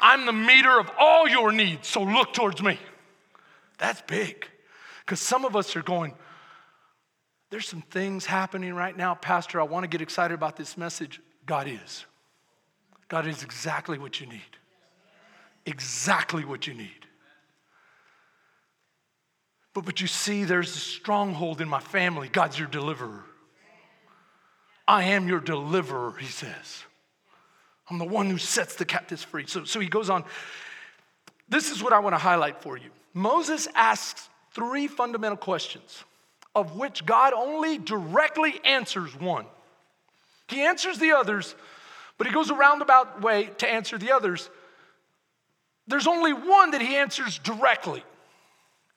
[0.01, 2.79] I'm the meter of all your needs, so look towards me.
[3.77, 4.47] That's big.
[5.05, 6.15] Because some of us are going,
[7.51, 9.62] there's some things happening right now, Pastor.
[9.62, 11.21] I want to get excited about this message.
[11.45, 12.05] God is.
[13.10, 14.41] God is exactly what you need.
[15.65, 17.08] Exactly what you need.
[19.74, 22.30] But, but you see, there's a stronghold in my family.
[22.30, 23.24] God's your deliverer.
[24.88, 26.84] I am your deliverer, he says.
[27.89, 29.45] I'm the one who sets the captives free.
[29.48, 30.24] So, so he goes on.
[31.48, 32.89] This is what I want to highlight for you.
[33.13, 36.04] Moses asks three fundamental questions,
[36.56, 39.45] of which God only directly answers one.
[40.48, 41.56] He answers the others
[42.19, 44.49] but he goes a roundabout way to answer the others.
[45.88, 48.03] There's only one that he answers directly.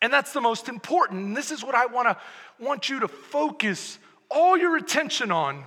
[0.02, 1.20] And that's the most important.
[1.26, 2.16] And this is what I want to
[2.58, 5.64] want you to focus all your attention on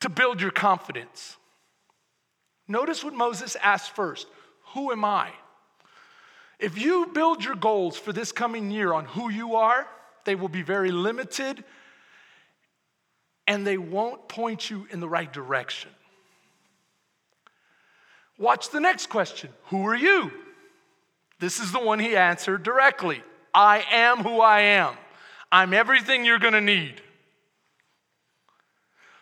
[0.00, 1.36] to build your confidence.
[2.66, 4.26] Notice what Moses asked first
[4.72, 5.30] Who am I?
[6.58, 9.86] If you build your goals for this coming year on who you are,
[10.24, 11.62] they will be very limited
[13.46, 15.90] and they won't point you in the right direction.
[18.38, 20.30] Watch the next question Who are you?
[21.40, 23.22] This is the one he answered directly
[23.52, 24.94] I am who I am.
[25.50, 27.02] I'm everything you're gonna need.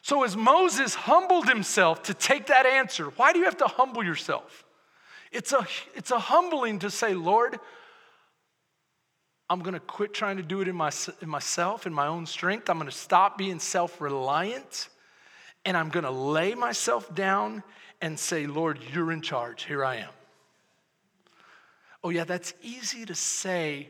[0.03, 4.05] So, as Moses humbled himself to take that answer, why do you have to humble
[4.05, 4.65] yourself?
[5.33, 7.59] It's a, it's a humbling to say, Lord,
[9.51, 12.71] I'm gonna quit trying to do it in, my, in myself, in my own strength.
[12.71, 14.89] I'm gonna stop being self reliant,
[15.65, 17.65] and I'm gonna lay myself down
[18.01, 19.65] and say, Lord, you're in charge.
[19.65, 20.11] Here I am.
[22.05, 23.89] Oh, yeah, that's easy to say,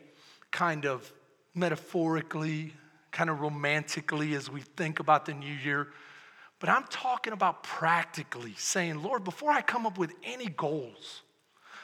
[0.51, 1.13] kind of
[1.55, 2.73] metaphorically,
[3.11, 5.89] kind of romantically as we think about the new year.
[6.59, 11.23] But I'm talking about practically saying, Lord, before I come up with any goals,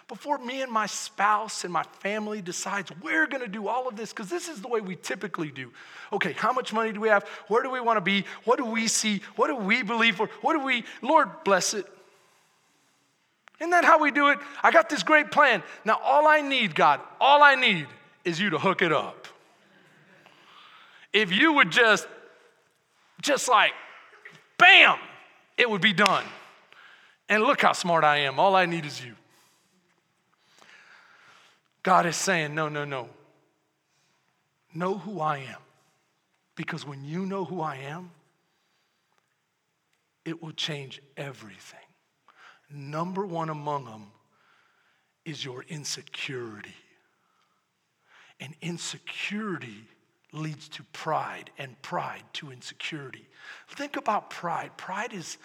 [0.08, 3.96] before me and my spouse and my family decides we're going to do all of
[3.96, 5.72] this because this is the way we typically do
[6.12, 8.64] okay how much money do we have where do we want to be what do
[8.66, 11.86] we see what do we believe for what do we lord bless it
[13.62, 14.40] isn't that how we do it?
[14.60, 15.62] I got this great plan.
[15.84, 17.86] Now, all I need, God, all I need
[18.24, 19.28] is you to hook it up.
[21.12, 22.08] If you would just,
[23.22, 23.70] just like,
[24.58, 24.98] bam,
[25.56, 26.24] it would be done.
[27.28, 28.40] And look how smart I am.
[28.40, 29.14] All I need is you.
[31.84, 33.10] God is saying, no, no, no.
[34.74, 35.60] Know who I am.
[36.56, 38.10] Because when you know who I am,
[40.24, 41.78] it will change everything.
[42.72, 44.06] Number one among them
[45.24, 46.74] is your insecurity.
[48.40, 49.84] And insecurity
[50.32, 53.26] leads to pride, and pride to insecurity.
[53.68, 54.76] Think about pride.
[54.76, 55.36] Pride is,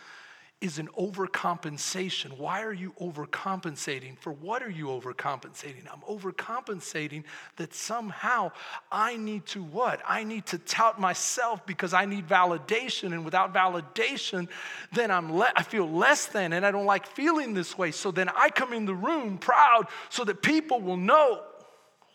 [0.60, 2.36] is an overcompensation.
[2.36, 4.17] Why are you overcompensating?
[4.17, 5.84] For what are you overcompensating?
[5.91, 7.26] I'm overcompensating
[7.58, 8.52] that somehow
[8.91, 10.02] I need to what?
[10.08, 13.13] I need to tout myself because I need validation.
[13.13, 14.48] And without validation,
[14.91, 17.91] then I'm le- I feel less than, and I don't like feeling this way.
[17.91, 21.43] So then I come in the room proud so that people will know.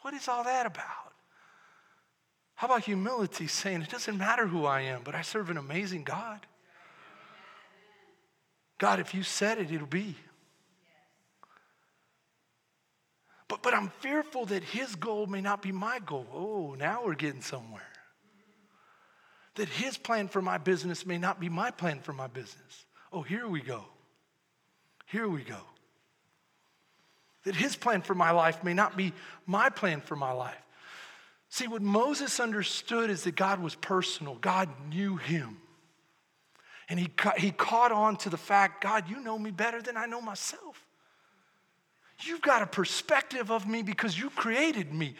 [0.01, 0.87] What is all that about?
[2.57, 6.03] How about humility saying, it doesn't matter who I am, but I serve an amazing
[6.03, 6.45] God?
[8.83, 10.17] God, if you said it, it'll be.
[13.47, 16.27] But, but I'm fearful that his goal may not be my goal.
[16.35, 17.87] Oh, now we're getting somewhere.
[19.55, 22.85] That his plan for my business may not be my plan for my business.
[23.13, 23.85] Oh, here we go.
[25.07, 25.61] Here we go.
[27.45, 29.13] That his plan for my life may not be
[29.47, 30.61] my plan for my life.
[31.51, 35.62] See, what Moses understood is that God was personal, God knew him.
[36.93, 40.05] And he, he caught on to the fact God, you know me better than I
[40.05, 40.85] know myself.
[42.21, 45.15] You've got a perspective of me because you created me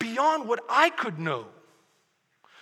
[0.00, 1.46] beyond what I could know.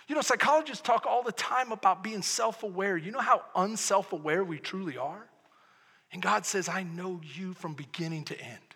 [0.07, 2.97] You know, psychologists talk all the time about being self aware.
[2.97, 5.27] You know how unself aware we truly are?
[6.11, 8.75] And God says, I know you from beginning to end.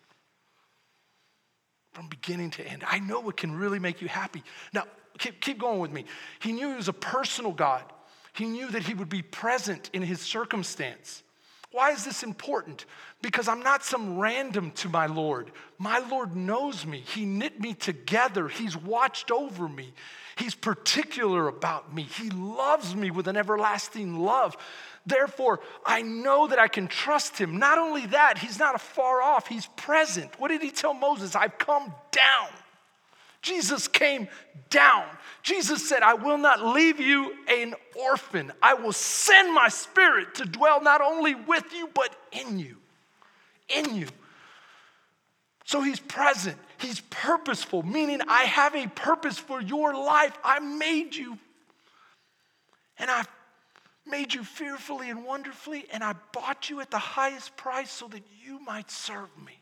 [1.94, 2.84] From beginning to end.
[2.88, 4.42] I know what can really make you happy.
[4.74, 4.86] Now,
[5.20, 6.06] keep, keep going with me.
[6.40, 7.84] He knew he was a personal God.
[8.34, 11.24] He knew that he would be present in his circumstance.
[11.72, 12.86] Why is this important?
[13.22, 15.52] Because I'm not some random to my Lord.
[15.78, 17.00] My Lord knows me.
[17.00, 18.50] He knit me together.
[18.50, 19.94] He's watched over me.
[20.36, 22.04] He's particular about me.
[22.04, 24.58] He loves me with an everlasting love.
[25.06, 27.58] Therefore, I know that I can trust him.
[27.58, 30.39] Not only that, he's not far off, he's present.
[30.39, 31.36] What did he tell Moses?
[31.36, 32.50] I've come down.
[33.42, 34.28] Jesus came
[34.70, 35.06] down.
[35.42, 38.52] Jesus said, I will not leave you an orphan.
[38.62, 42.78] I will send my spirit to dwell not only with you, but in you.
[43.76, 44.08] In you.
[45.66, 50.38] So he's present, he's purposeful, meaning I have a purpose for your life.
[50.44, 51.38] I made you.
[52.98, 53.30] And I've
[54.06, 58.24] made you fearfully and wonderfully, and I bought you at the highest price so that
[58.44, 59.60] you might serve me.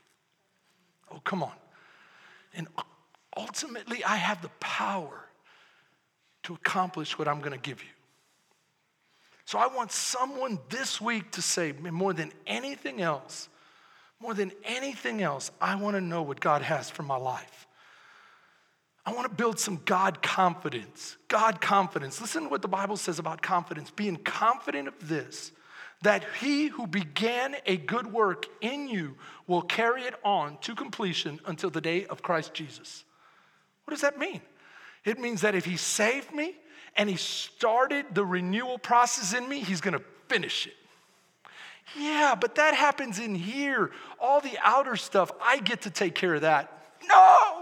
[1.11, 1.53] Oh, come on.
[2.53, 2.67] And
[3.39, 5.25] ultimately, I have the power
[6.43, 7.89] to accomplish what I'm going to give you.
[9.45, 13.49] So I want someone this week to say, more than anything else,
[14.19, 17.67] more than anything else, I want to know what God has for my life.
[19.05, 21.17] I want to build some God confidence.
[21.29, 22.21] God confidence.
[22.21, 23.89] Listen to what the Bible says about confidence.
[23.89, 25.51] Being confident of this,
[26.03, 29.15] that he who began a good work in you
[29.47, 33.03] will carry it on to completion until the day of Christ Jesus.
[33.89, 34.41] What does that mean?
[35.03, 36.53] It means that if He saved me
[36.95, 40.75] and He started the renewal process in me, He's gonna finish it.
[41.97, 43.89] Yeah, but that happens in here.
[44.19, 46.71] All the outer stuff, I get to take care of that.
[47.09, 47.58] No!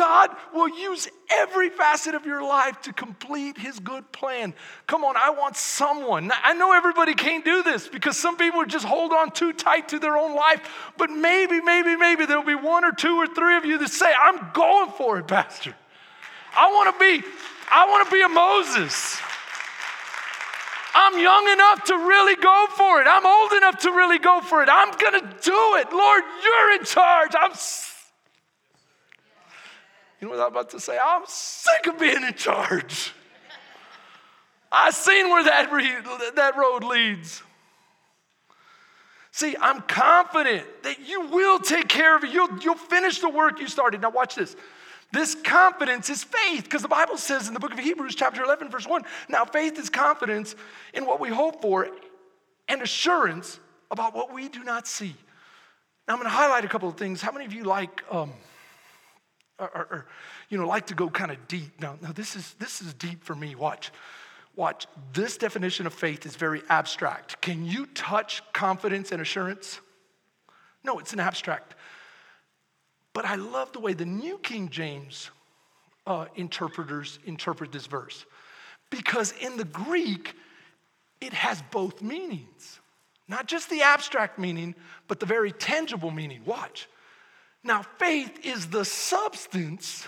[0.00, 4.54] God will use every facet of your life to complete his good plan.
[4.86, 6.32] Come on, I want someone.
[6.42, 9.98] I know everybody can't do this because some people just hold on too tight to
[9.98, 10.62] their own life,
[10.96, 14.10] but maybe, maybe, maybe there'll be one or two or three of you that say,
[14.10, 15.74] I'm going for it, Pastor.
[16.56, 17.22] I want to be,
[17.70, 19.20] I want to be a Moses.
[20.94, 23.06] I'm young enough to really go for it.
[23.06, 24.70] I'm old enough to really go for it.
[24.72, 25.92] I'm going to do it.
[25.92, 27.32] Lord, you're in charge.
[27.38, 27.52] I'm
[30.20, 30.98] you know what I'm about to say?
[31.02, 33.14] I'm sick of being in charge.
[34.70, 37.42] I've seen where that, re- that road leads.
[39.32, 42.32] See, I'm confident that you will take care of it.
[42.32, 44.02] You'll, you'll finish the work you started.
[44.02, 44.56] Now, watch this.
[45.12, 48.70] This confidence is faith, because the Bible says in the book of Hebrews, chapter 11,
[48.70, 50.54] verse 1 now faith is confidence
[50.94, 51.88] in what we hope for
[52.68, 53.58] and assurance
[53.90, 55.16] about what we do not see.
[56.06, 57.20] Now, I'm going to highlight a couple of things.
[57.20, 58.32] How many of you like um,
[59.60, 60.06] or, or,
[60.48, 61.80] you know, like to go kind of deep.
[61.80, 63.54] Now, now this is this is deep for me.
[63.54, 63.92] Watch.
[64.56, 64.86] Watch.
[65.12, 67.40] This definition of faith is very abstract.
[67.40, 69.80] Can you touch confidence and assurance?
[70.82, 71.74] No, it's an abstract.
[73.12, 75.30] But I love the way the New King James
[76.06, 78.24] uh, interpreters interpret this verse.
[78.88, 80.34] Because in the Greek,
[81.20, 82.80] it has both meanings.
[83.28, 84.74] Not just the abstract meaning,
[85.06, 86.40] but the very tangible meaning.
[86.44, 86.88] Watch.
[87.62, 90.06] Now, faith is the substance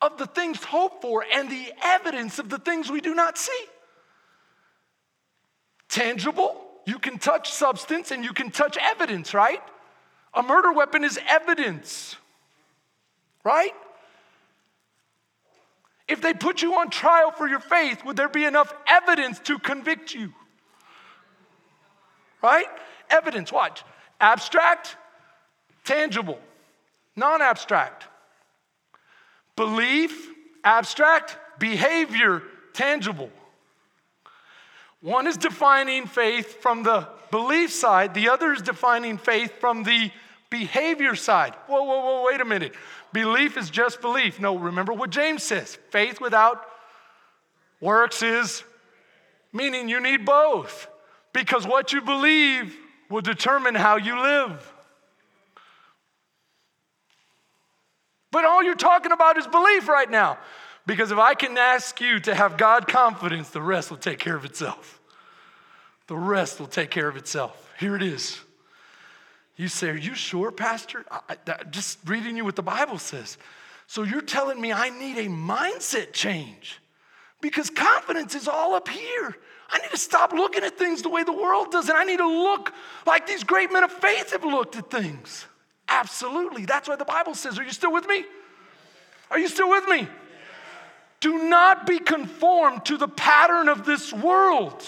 [0.00, 3.64] of the things hoped for and the evidence of the things we do not see.
[5.88, 9.62] Tangible, you can touch substance and you can touch evidence, right?
[10.34, 12.16] A murder weapon is evidence,
[13.44, 13.72] right?
[16.08, 19.58] If they put you on trial for your faith, would there be enough evidence to
[19.58, 20.32] convict you?
[22.42, 22.66] right?
[23.08, 23.84] Evidence, watch.
[24.20, 24.96] Abstract,
[25.84, 26.38] tangible,
[27.16, 28.06] non abstract.
[29.56, 30.28] Belief,
[30.64, 33.30] abstract, behavior, tangible.
[35.00, 40.10] One is defining faith from the belief side, the other is defining faith from the
[40.48, 41.54] behavior side.
[41.66, 42.74] Whoa, whoa, whoa, wait a minute.
[43.12, 44.38] Belief is just belief.
[44.38, 46.64] No, remember what James says faith without
[47.80, 48.62] works is,
[49.52, 50.86] meaning you need both.
[51.32, 52.76] Because what you believe
[53.08, 54.71] will determine how you live.
[58.32, 60.38] But all you're talking about is belief right now.
[60.84, 64.34] Because if I can ask you to have God confidence, the rest will take care
[64.34, 65.00] of itself.
[66.08, 67.72] The rest will take care of itself.
[67.78, 68.40] Here it is.
[69.56, 71.04] You say, Are you sure, Pastor?
[71.10, 73.38] I, I, just reading you what the Bible says.
[73.86, 76.80] So you're telling me I need a mindset change
[77.40, 79.36] because confidence is all up here.
[79.70, 82.18] I need to stop looking at things the way the world does, and I need
[82.18, 82.72] to look
[83.06, 85.46] like these great men of faith have looked at things.
[85.88, 86.64] Absolutely.
[86.64, 88.24] That's why the Bible says, Are you still with me?
[89.30, 90.08] Are you still with me?
[91.20, 94.82] Do not be conformed to the pattern of this world.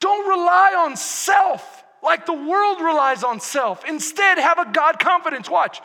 [0.00, 3.84] Don't rely on self like the world relies on self.
[3.84, 5.48] Instead, have a God confidence.
[5.50, 5.80] Watch.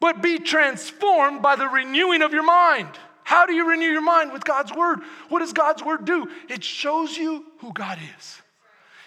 [0.00, 2.88] But be transformed by the renewing of your mind.
[3.22, 4.32] How do you renew your mind?
[4.32, 5.00] With God's word.
[5.28, 6.28] What does God's word do?
[6.48, 8.42] It shows you who God is.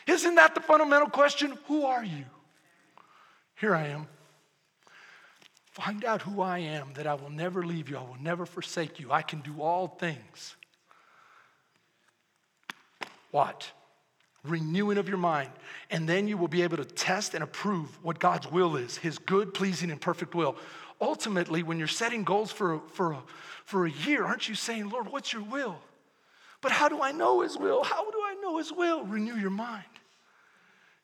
[0.07, 1.57] Isn't that the fundamental question?
[1.67, 2.25] Who are you?
[3.63, 4.07] Here I am.
[5.71, 8.99] Find out who I am, that I will never leave you, I will never forsake
[8.99, 9.09] you.
[9.09, 10.57] I can do all things.
[13.31, 13.71] What?
[14.43, 15.49] Renewing of your mind.
[15.89, 19.17] And then you will be able to test and approve what God's will is, His
[19.17, 20.57] good, pleasing, and perfect will.
[20.99, 23.15] Ultimately, when you're setting goals for, for,
[23.63, 25.77] for a year, aren't you saying, Lord, what's your will?
[26.59, 27.85] But how do I know His will?
[27.85, 29.05] How do I know His will?
[29.05, 29.85] Renew your mind.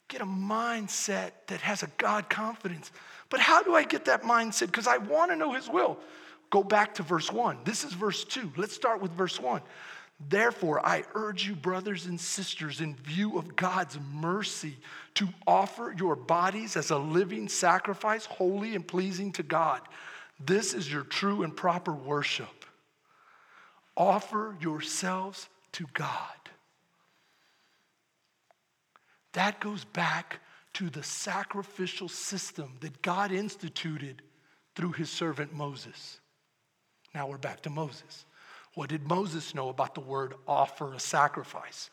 [0.09, 2.91] Get a mindset that has a God confidence.
[3.29, 4.65] But how do I get that mindset?
[4.67, 5.97] Because I want to know His will.
[6.49, 7.59] Go back to verse one.
[7.63, 8.51] This is verse two.
[8.57, 9.61] Let's start with verse one.
[10.27, 14.75] Therefore, I urge you, brothers and sisters, in view of God's mercy,
[15.13, 19.79] to offer your bodies as a living sacrifice, holy and pleasing to God.
[20.39, 22.65] This is your true and proper worship.
[23.95, 26.38] Offer yourselves to God.
[29.33, 30.39] That goes back
[30.73, 34.21] to the sacrificial system that God instituted
[34.75, 36.19] through his servant Moses.
[37.13, 38.25] Now we're back to Moses.
[38.75, 41.89] What did Moses know about the word offer a sacrifice?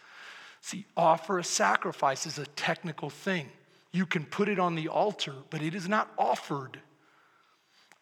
[0.60, 3.48] See, offer a sacrifice is a technical thing.
[3.92, 6.80] You can put it on the altar, but it is not offered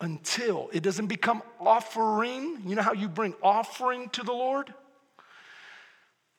[0.01, 2.59] until it doesn't become offering.
[2.67, 4.75] You know how you bring offering to the Lord?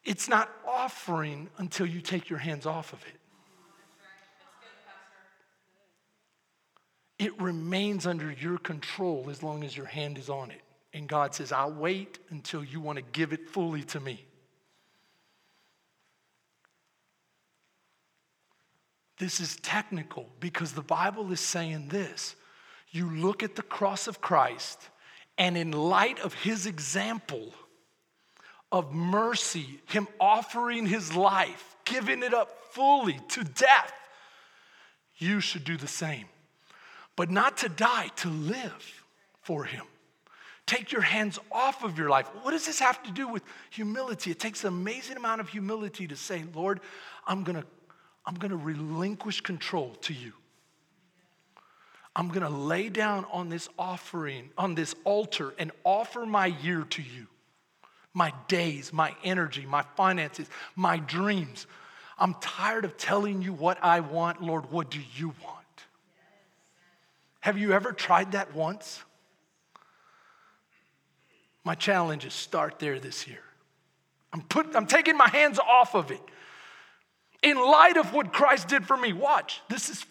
[0.06, 3.20] It's not offering until you take your hands off of it.
[7.18, 10.62] It remains under your control as long as your hand is on it.
[10.94, 14.24] And God says, I'll wait until you want to give it fully to me.
[19.18, 22.36] This is technical because the Bible is saying this.
[22.92, 24.90] You look at the cross of Christ,
[25.38, 27.54] and in light of his example,
[28.76, 33.94] of mercy, Him offering His life, giving it up fully to death,
[35.18, 36.26] you should do the same.
[37.16, 39.04] But not to die, to live
[39.42, 39.86] for Him.
[40.66, 42.28] Take your hands off of your life.
[42.42, 44.32] What does this have to do with humility?
[44.32, 46.82] It takes an amazing amount of humility to say, Lord,
[47.26, 47.64] I'm gonna,
[48.26, 50.34] I'm gonna relinquish control to you.
[52.14, 57.02] I'm gonna lay down on this offering, on this altar, and offer my year to
[57.02, 57.28] you
[58.16, 61.68] my days, my energy, my finances, my dreams.
[62.18, 64.42] I'm tired of telling you what I want.
[64.42, 65.66] Lord, what do you want?
[67.42, 69.04] Have you ever tried that once?
[71.66, 73.44] My challenge is start there this year.
[74.32, 76.22] I'm, put, I'm taking my hands off of it.
[77.44, 79.62] In light of what Christ did for me, watch.
[79.70, 80.06] This is,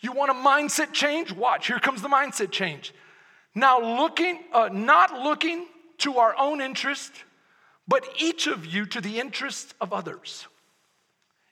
[0.00, 1.32] you want a mindset change?
[1.32, 1.66] Watch.
[1.66, 2.94] Here comes the mindset change.
[3.54, 5.66] Now, looking, uh, not looking
[5.98, 7.12] to our own interest,
[7.86, 10.46] but each of you to the interest of others.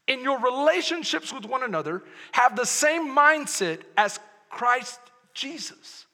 [0.09, 4.18] In your relationships with one another, have the same mindset as
[4.51, 5.01] Christ
[5.34, 6.07] Jesus.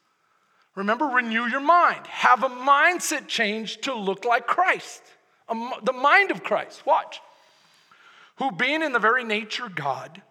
[0.74, 2.06] Remember, renew your mind.
[2.06, 5.02] Have a mindset change to look like Christ,
[5.48, 6.86] the mind of Christ.
[6.86, 7.20] Watch.
[8.36, 10.22] Who, being in the very nature God,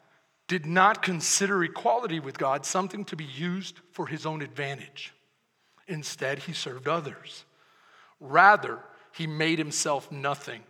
[0.48, 5.14] did not consider equality with God something to be used for his own advantage.
[5.88, 7.44] Instead, he served others.
[8.20, 8.80] Rather,
[9.12, 10.62] he made himself nothing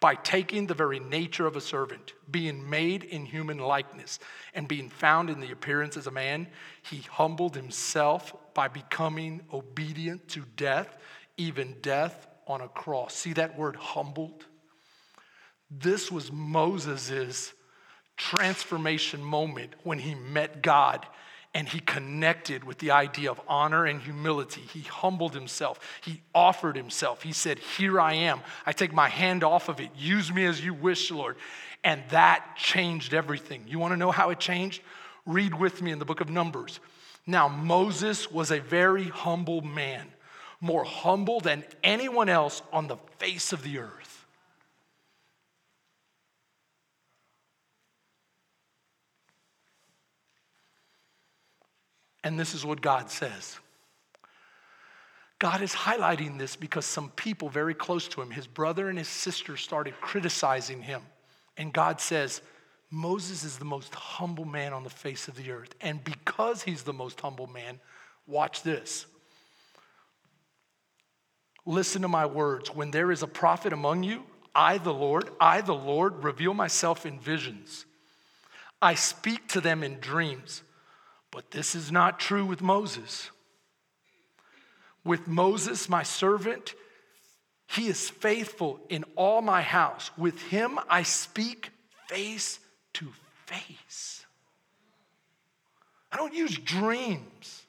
[0.00, 4.18] by taking the very nature of a servant, being made in human likeness,
[4.54, 6.46] and being found in the appearance as a man,
[6.82, 10.98] he humbled himself by becoming obedient to death,
[11.36, 13.14] even death on a cross.
[13.14, 14.44] See that word humbled?
[15.70, 17.52] This was Moses'
[18.16, 21.06] transformation moment when he met God
[21.56, 24.60] and he connected with the idea of honor and humility.
[24.60, 25.80] He humbled himself.
[26.02, 27.22] He offered himself.
[27.22, 28.40] He said, Here I am.
[28.66, 29.88] I take my hand off of it.
[29.96, 31.36] Use me as you wish, Lord.
[31.82, 33.64] And that changed everything.
[33.66, 34.82] You want to know how it changed?
[35.24, 36.78] Read with me in the book of Numbers.
[37.26, 40.08] Now, Moses was a very humble man,
[40.60, 44.15] more humble than anyone else on the face of the earth.
[52.26, 53.56] And this is what God says.
[55.38, 59.06] God is highlighting this because some people very close to him, his brother and his
[59.06, 61.02] sister, started criticizing him.
[61.56, 62.42] And God says,
[62.90, 65.72] Moses is the most humble man on the face of the earth.
[65.80, 67.78] And because he's the most humble man,
[68.26, 69.06] watch this.
[71.64, 72.74] Listen to my words.
[72.74, 77.06] When there is a prophet among you, I, the Lord, I, the Lord, reveal myself
[77.06, 77.86] in visions.
[78.82, 80.62] I speak to them in dreams.
[81.30, 83.30] But this is not true with Moses.
[85.04, 86.74] With Moses, my servant,
[87.68, 90.10] he is faithful in all my house.
[90.16, 91.70] With him I speak
[92.08, 92.58] face
[92.94, 93.06] to
[93.46, 94.24] face.
[96.10, 97.62] I don't use dreams.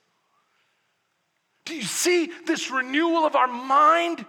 [1.65, 4.25] Do you see this renewal of our mind?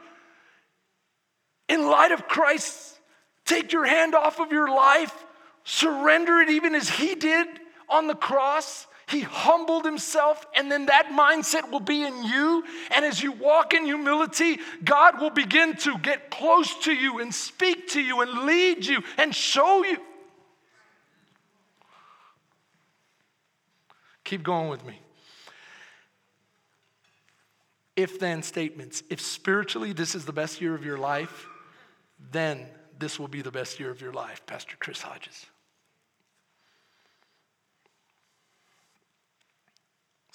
[1.69, 2.99] In light of Christ,
[3.45, 5.15] take your hand off of your life,
[5.63, 7.47] surrender it even as he did
[7.89, 8.88] on the cross.
[9.09, 12.63] He humbled himself, and then that mindset will be in you.
[12.95, 17.35] And as you walk in humility, God will begin to get close to you and
[17.35, 19.97] speak to you and lead you and show you.
[24.25, 25.01] Keep going with me.
[27.97, 29.03] If then statements.
[29.09, 31.47] If spiritually this is the best year of your life,
[32.31, 32.67] then
[32.99, 35.47] this will be the best year of your life, Pastor Chris Hodges.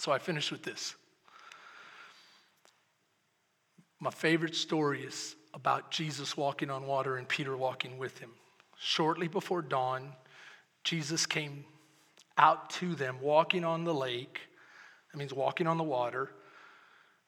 [0.03, 0.95] So I finish with this.
[4.01, 8.31] My favorite story is about Jesus walking on water and Peter walking with him.
[8.77, 10.11] Shortly before dawn,
[10.83, 11.63] Jesus came
[12.37, 14.41] out to them walking on the lake.
[15.13, 16.31] That means walking on the water.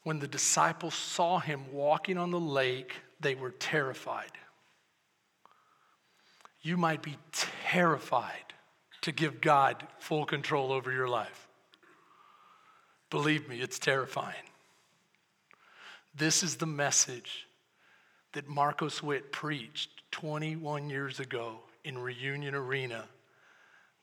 [0.03, 4.33] When the disciples saw him walking on the lake, they were terrified.
[6.61, 8.53] You might be terrified
[9.03, 11.44] to give God full control over your life.
[13.15, 14.43] Believe me, it's terrifying.
[16.13, 17.47] This is the message
[18.33, 23.05] that Marcos Witt preached 21 years ago in Reunion Arena,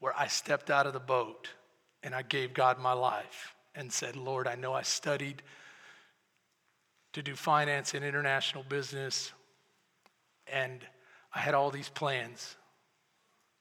[0.01, 1.51] where I stepped out of the boat
[2.03, 5.43] and I gave God my life and said, Lord, I know I studied
[7.13, 9.31] to do finance and international business,
[10.51, 10.81] and
[11.35, 12.57] I had all these plans.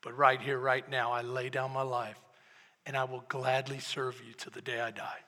[0.02, 2.16] But right here, right now, I lay down my life
[2.86, 5.20] and I will gladly serve you to the day I die.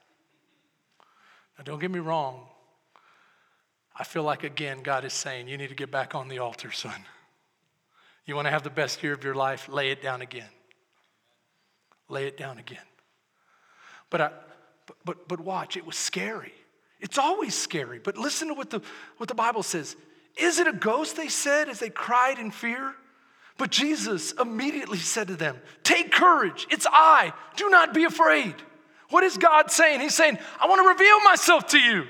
[1.58, 2.48] Now, don't get me wrong.
[3.96, 6.72] I feel like, again, God is saying, you need to get back on the altar,
[6.72, 7.06] son.
[8.26, 9.70] You want to have the best year of your life?
[9.70, 10.50] Lay it down again.
[12.10, 12.86] Lay it down again.
[14.10, 14.32] But, I,
[15.06, 16.54] but, but, watch, it was scary.
[17.00, 18.00] It's always scary.
[18.00, 18.82] But listen to what the,
[19.18, 19.96] what the Bible says.
[20.38, 22.96] Is it a ghost, they said, as they cried in fear?
[23.58, 28.56] But Jesus immediately said to them, Take courage, it's I, do not be afraid.
[29.10, 30.02] What is God saying?
[30.02, 32.06] He's saying, I want to reveal myself to you.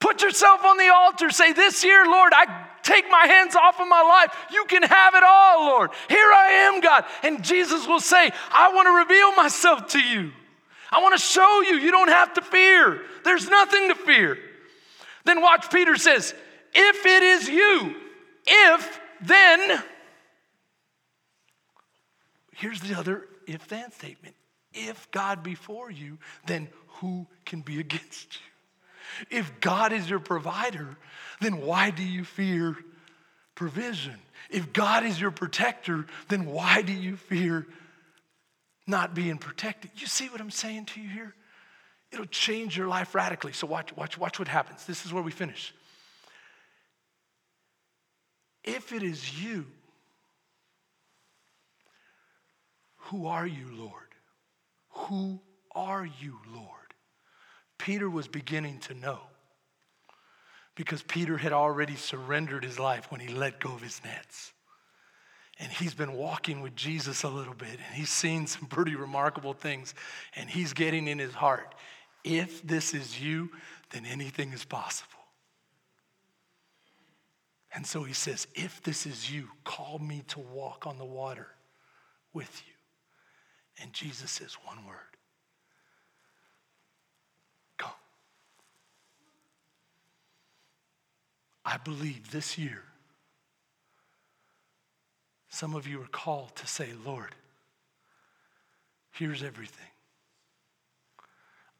[0.00, 1.30] Put yourself on the altar.
[1.30, 2.46] Say, This year, Lord, I
[2.82, 4.34] take my hands off of my life.
[4.52, 5.90] You can have it all, Lord.
[6.08, 7.04] Here I am, God.
[7.22, 10.32] And Jesus will say, I want to reveal myself to you.
[10.90, 11.76] I want to show you.
[11.76, 13.02] You don't have to fear.
[13.24, 14.38] There's nothing to fear.
[15.24, 16.34] Then watch, Peter says,
[16.74, 17.94] If it is you,
[18.46, 19.82] if then,
[22.52, 24.34] here's the other if then statement
[24.78, 26.68] if God be for you, then
[27.00, 29.38] who can be against you?
[29.38, 30.96] If God is your provider,
[31.40, 32.76] then why do you fear
[33.54, 34.14] provision?
[34.50, 37.66] If God is your protector, then why do you fear
[38.86, 39.90] not being protected?
[39.96, 41.34] You see what I'm saying to you here?
[42.12, 43.52] It'll change your life radically.
[43.52, 44.86] So watch, watch, watch what happens.
[44.86, 45.74] This is where we finish.
[48.64, 49.66] If it is you,
[52.96, 54.07] who are you, Lord?
[55.06, 55.40] Who
[55.72, 56.68] are you, Lord?
[57.78, 59.20] Peter was beginning to know
[60.74, 64.52] Because Peter had already surrendered his life when he let go of his nets.
[65.60, 69.54] And he's been walking with Jesus a little bit, and he's seen some pretty remarkable
[69.54, 69.94] things.
[70.36, 71.74] And he's getting in his heart
[72.24, 73.50] if this is you,
[73.90, 75.12] then anything is possible.
[77.74, 81.48] And so he says, If this is you, call me to walk on the water
[82.32, 82.74] with you.
[83.80, 84.96] And Jesus says one word
[87.76, 87.90] Come.
[91.64, 92.82] I believe this year,
[95.48, 97.34] some of you are called to say, Lord,
[99.12, 99.86] here's everything.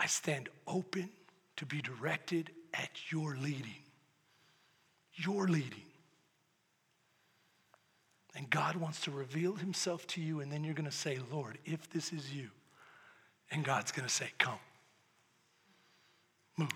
[0.00, 1.10] I stand open
[1.56, 3.82] to be directed at your leading.
[5.14, 5.87] Your leading.
[8.38, 11.58] And God wants to reveal himself to you, and then you're going to say, Lord,
[11.64, 12.50] if this is you.
[13.50, 14.60] And God's going to say, Come,
[16.56, 16.68] move.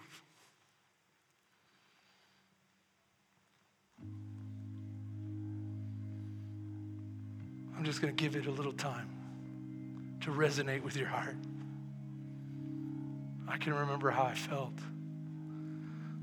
[7.76, 9.08] I'm just going to give it a little time
[10.22, 11.36] to resonate with your heart.
[13.46, 14.74] I can remember how I felt.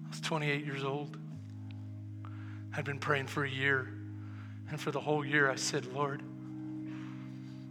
[0.05, 1.17] I was 28 years old.
[2.75, 3.93] I'd been praying for a year.
[4.69, 6.21] And for the whole year, I said, Lord,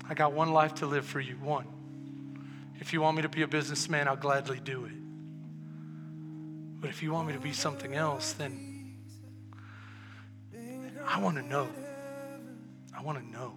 [0.08, 1.34] I got one life to live for you.
[1.36, 1.66] One.
[2.80, 4.92] If you want me to be a businessman, I'll gladly do it.
[6.80, 8.96] But if you want me to be something else, then
[11.06, 11.68] I want to know.
[12.96, 13.54] I want to know.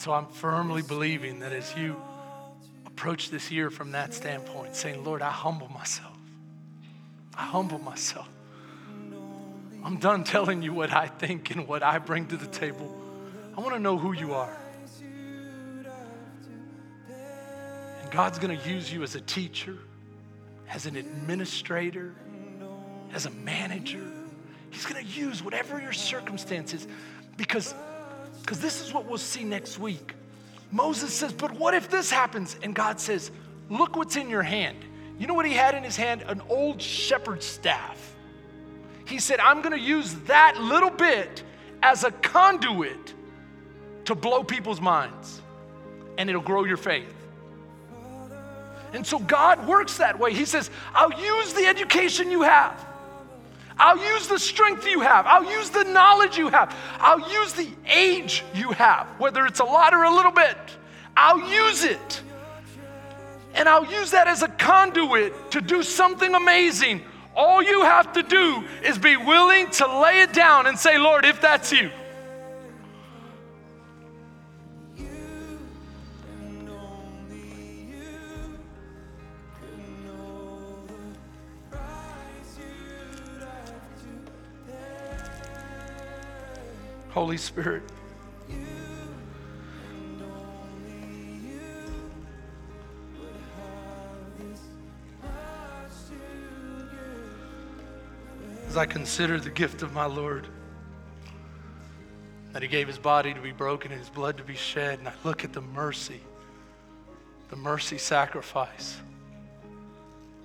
[0.00, 1.94] And so I'm firmly believing that as you
[2.86, 6.16] approach this year from that standpoint, saying, Lord, I humble myself.
[7.36, 8.26] I humble myself.
[9.84, 12.98] I'm done telling you what I think and what I bring to the table.
[13.54, 14.56] I want to know who you are.
[18.00, 19.76] And God's going to use you as a teacher,
[20.70, 22.14] as an administrator,
[23.12, 24.10] as a manager.
[24.70, 26.88] He's going to use whatever your circumstances
[27.36, 27.74] because
[28.40, 30.14] because this is what we'll see next week.
[30.72, 32.56] Moses says, But what if this happens?
[32.62, 33.30] And God says,
[33.68, 34.78] Look what's in your hand.
[35.18, 36.22] You know what he had in his hand?
[36.26, 38.16] An old shepherd's staff.
[39.06, 41.42] He said, I'm going to use that little bit
[41.82, 43.14] as a conduit
[44.04, 45.40] to blow people's minds,
[46.16, 47.14] and it'll grow your faith.
[48.92, 50.32] And so God works that way.
[50.32, 52.84] He says, I'll use the education you have.
[53.80, 55.26] I'll use the strength you have.
[55.26, 56.76] I'll use the knowledge you have.
[56.98, 60.56] I'll use the age you have, whether it's a lot or a little bit.
[61.16, 62.22] I'll use it.
[63.54, 67.00] And I'll use that as a conduit to do something amazing.
[67.34, 71.24] All you have to do is be willing to lay it down and say, Lord,
[71.24, 71.90] if that's you,
[87.20, 87.82] Holy Spirit.
[98.66, 100.48] As I consider the gift of my Lord,
[102.54, 105.06] that He gave His body to be broken and His blood to be shed, and
[105.06, 106.22] I look at the mercy,
[107.50, 108.96] the mercy sacrifice.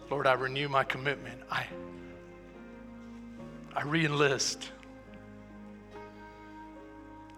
[0.09, 1.39] Lord, I renew my commitment.
[1.49, 1.67] I,
[3.73, 4.71] I re enlist.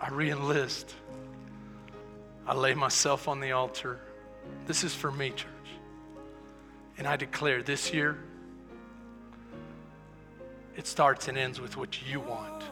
[0.08, 0.96] I re enlist.
[2.48, 4.00] I lay myself on the altar.
[4.66, 5.50] This is for me, church.
[6.98, 8.18] And I declare this year,
[10.78, 12.64] it starts and ends with what you want.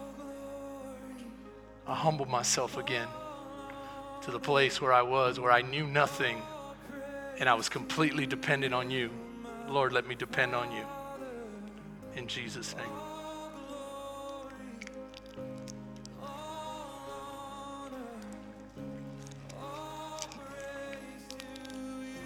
[1.85, 3.07] I humble myself again
[4.21, 6.41] to the place where I was, where I knew nothing
[7.37, 9.09] and I was completely dependent on you.
[9.67, 10.85] Lord, let me depend on you.
[12.15, 13.04] In Jesus' name.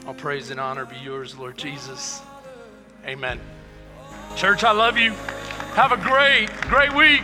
[0.10, 2.20] All praise and honor be yours, Lord Jesus.
[3.06, 3.40] Amen.
[4.36, 5.12] Church, I love you.
[5.76, 7.22] Have a great, great week.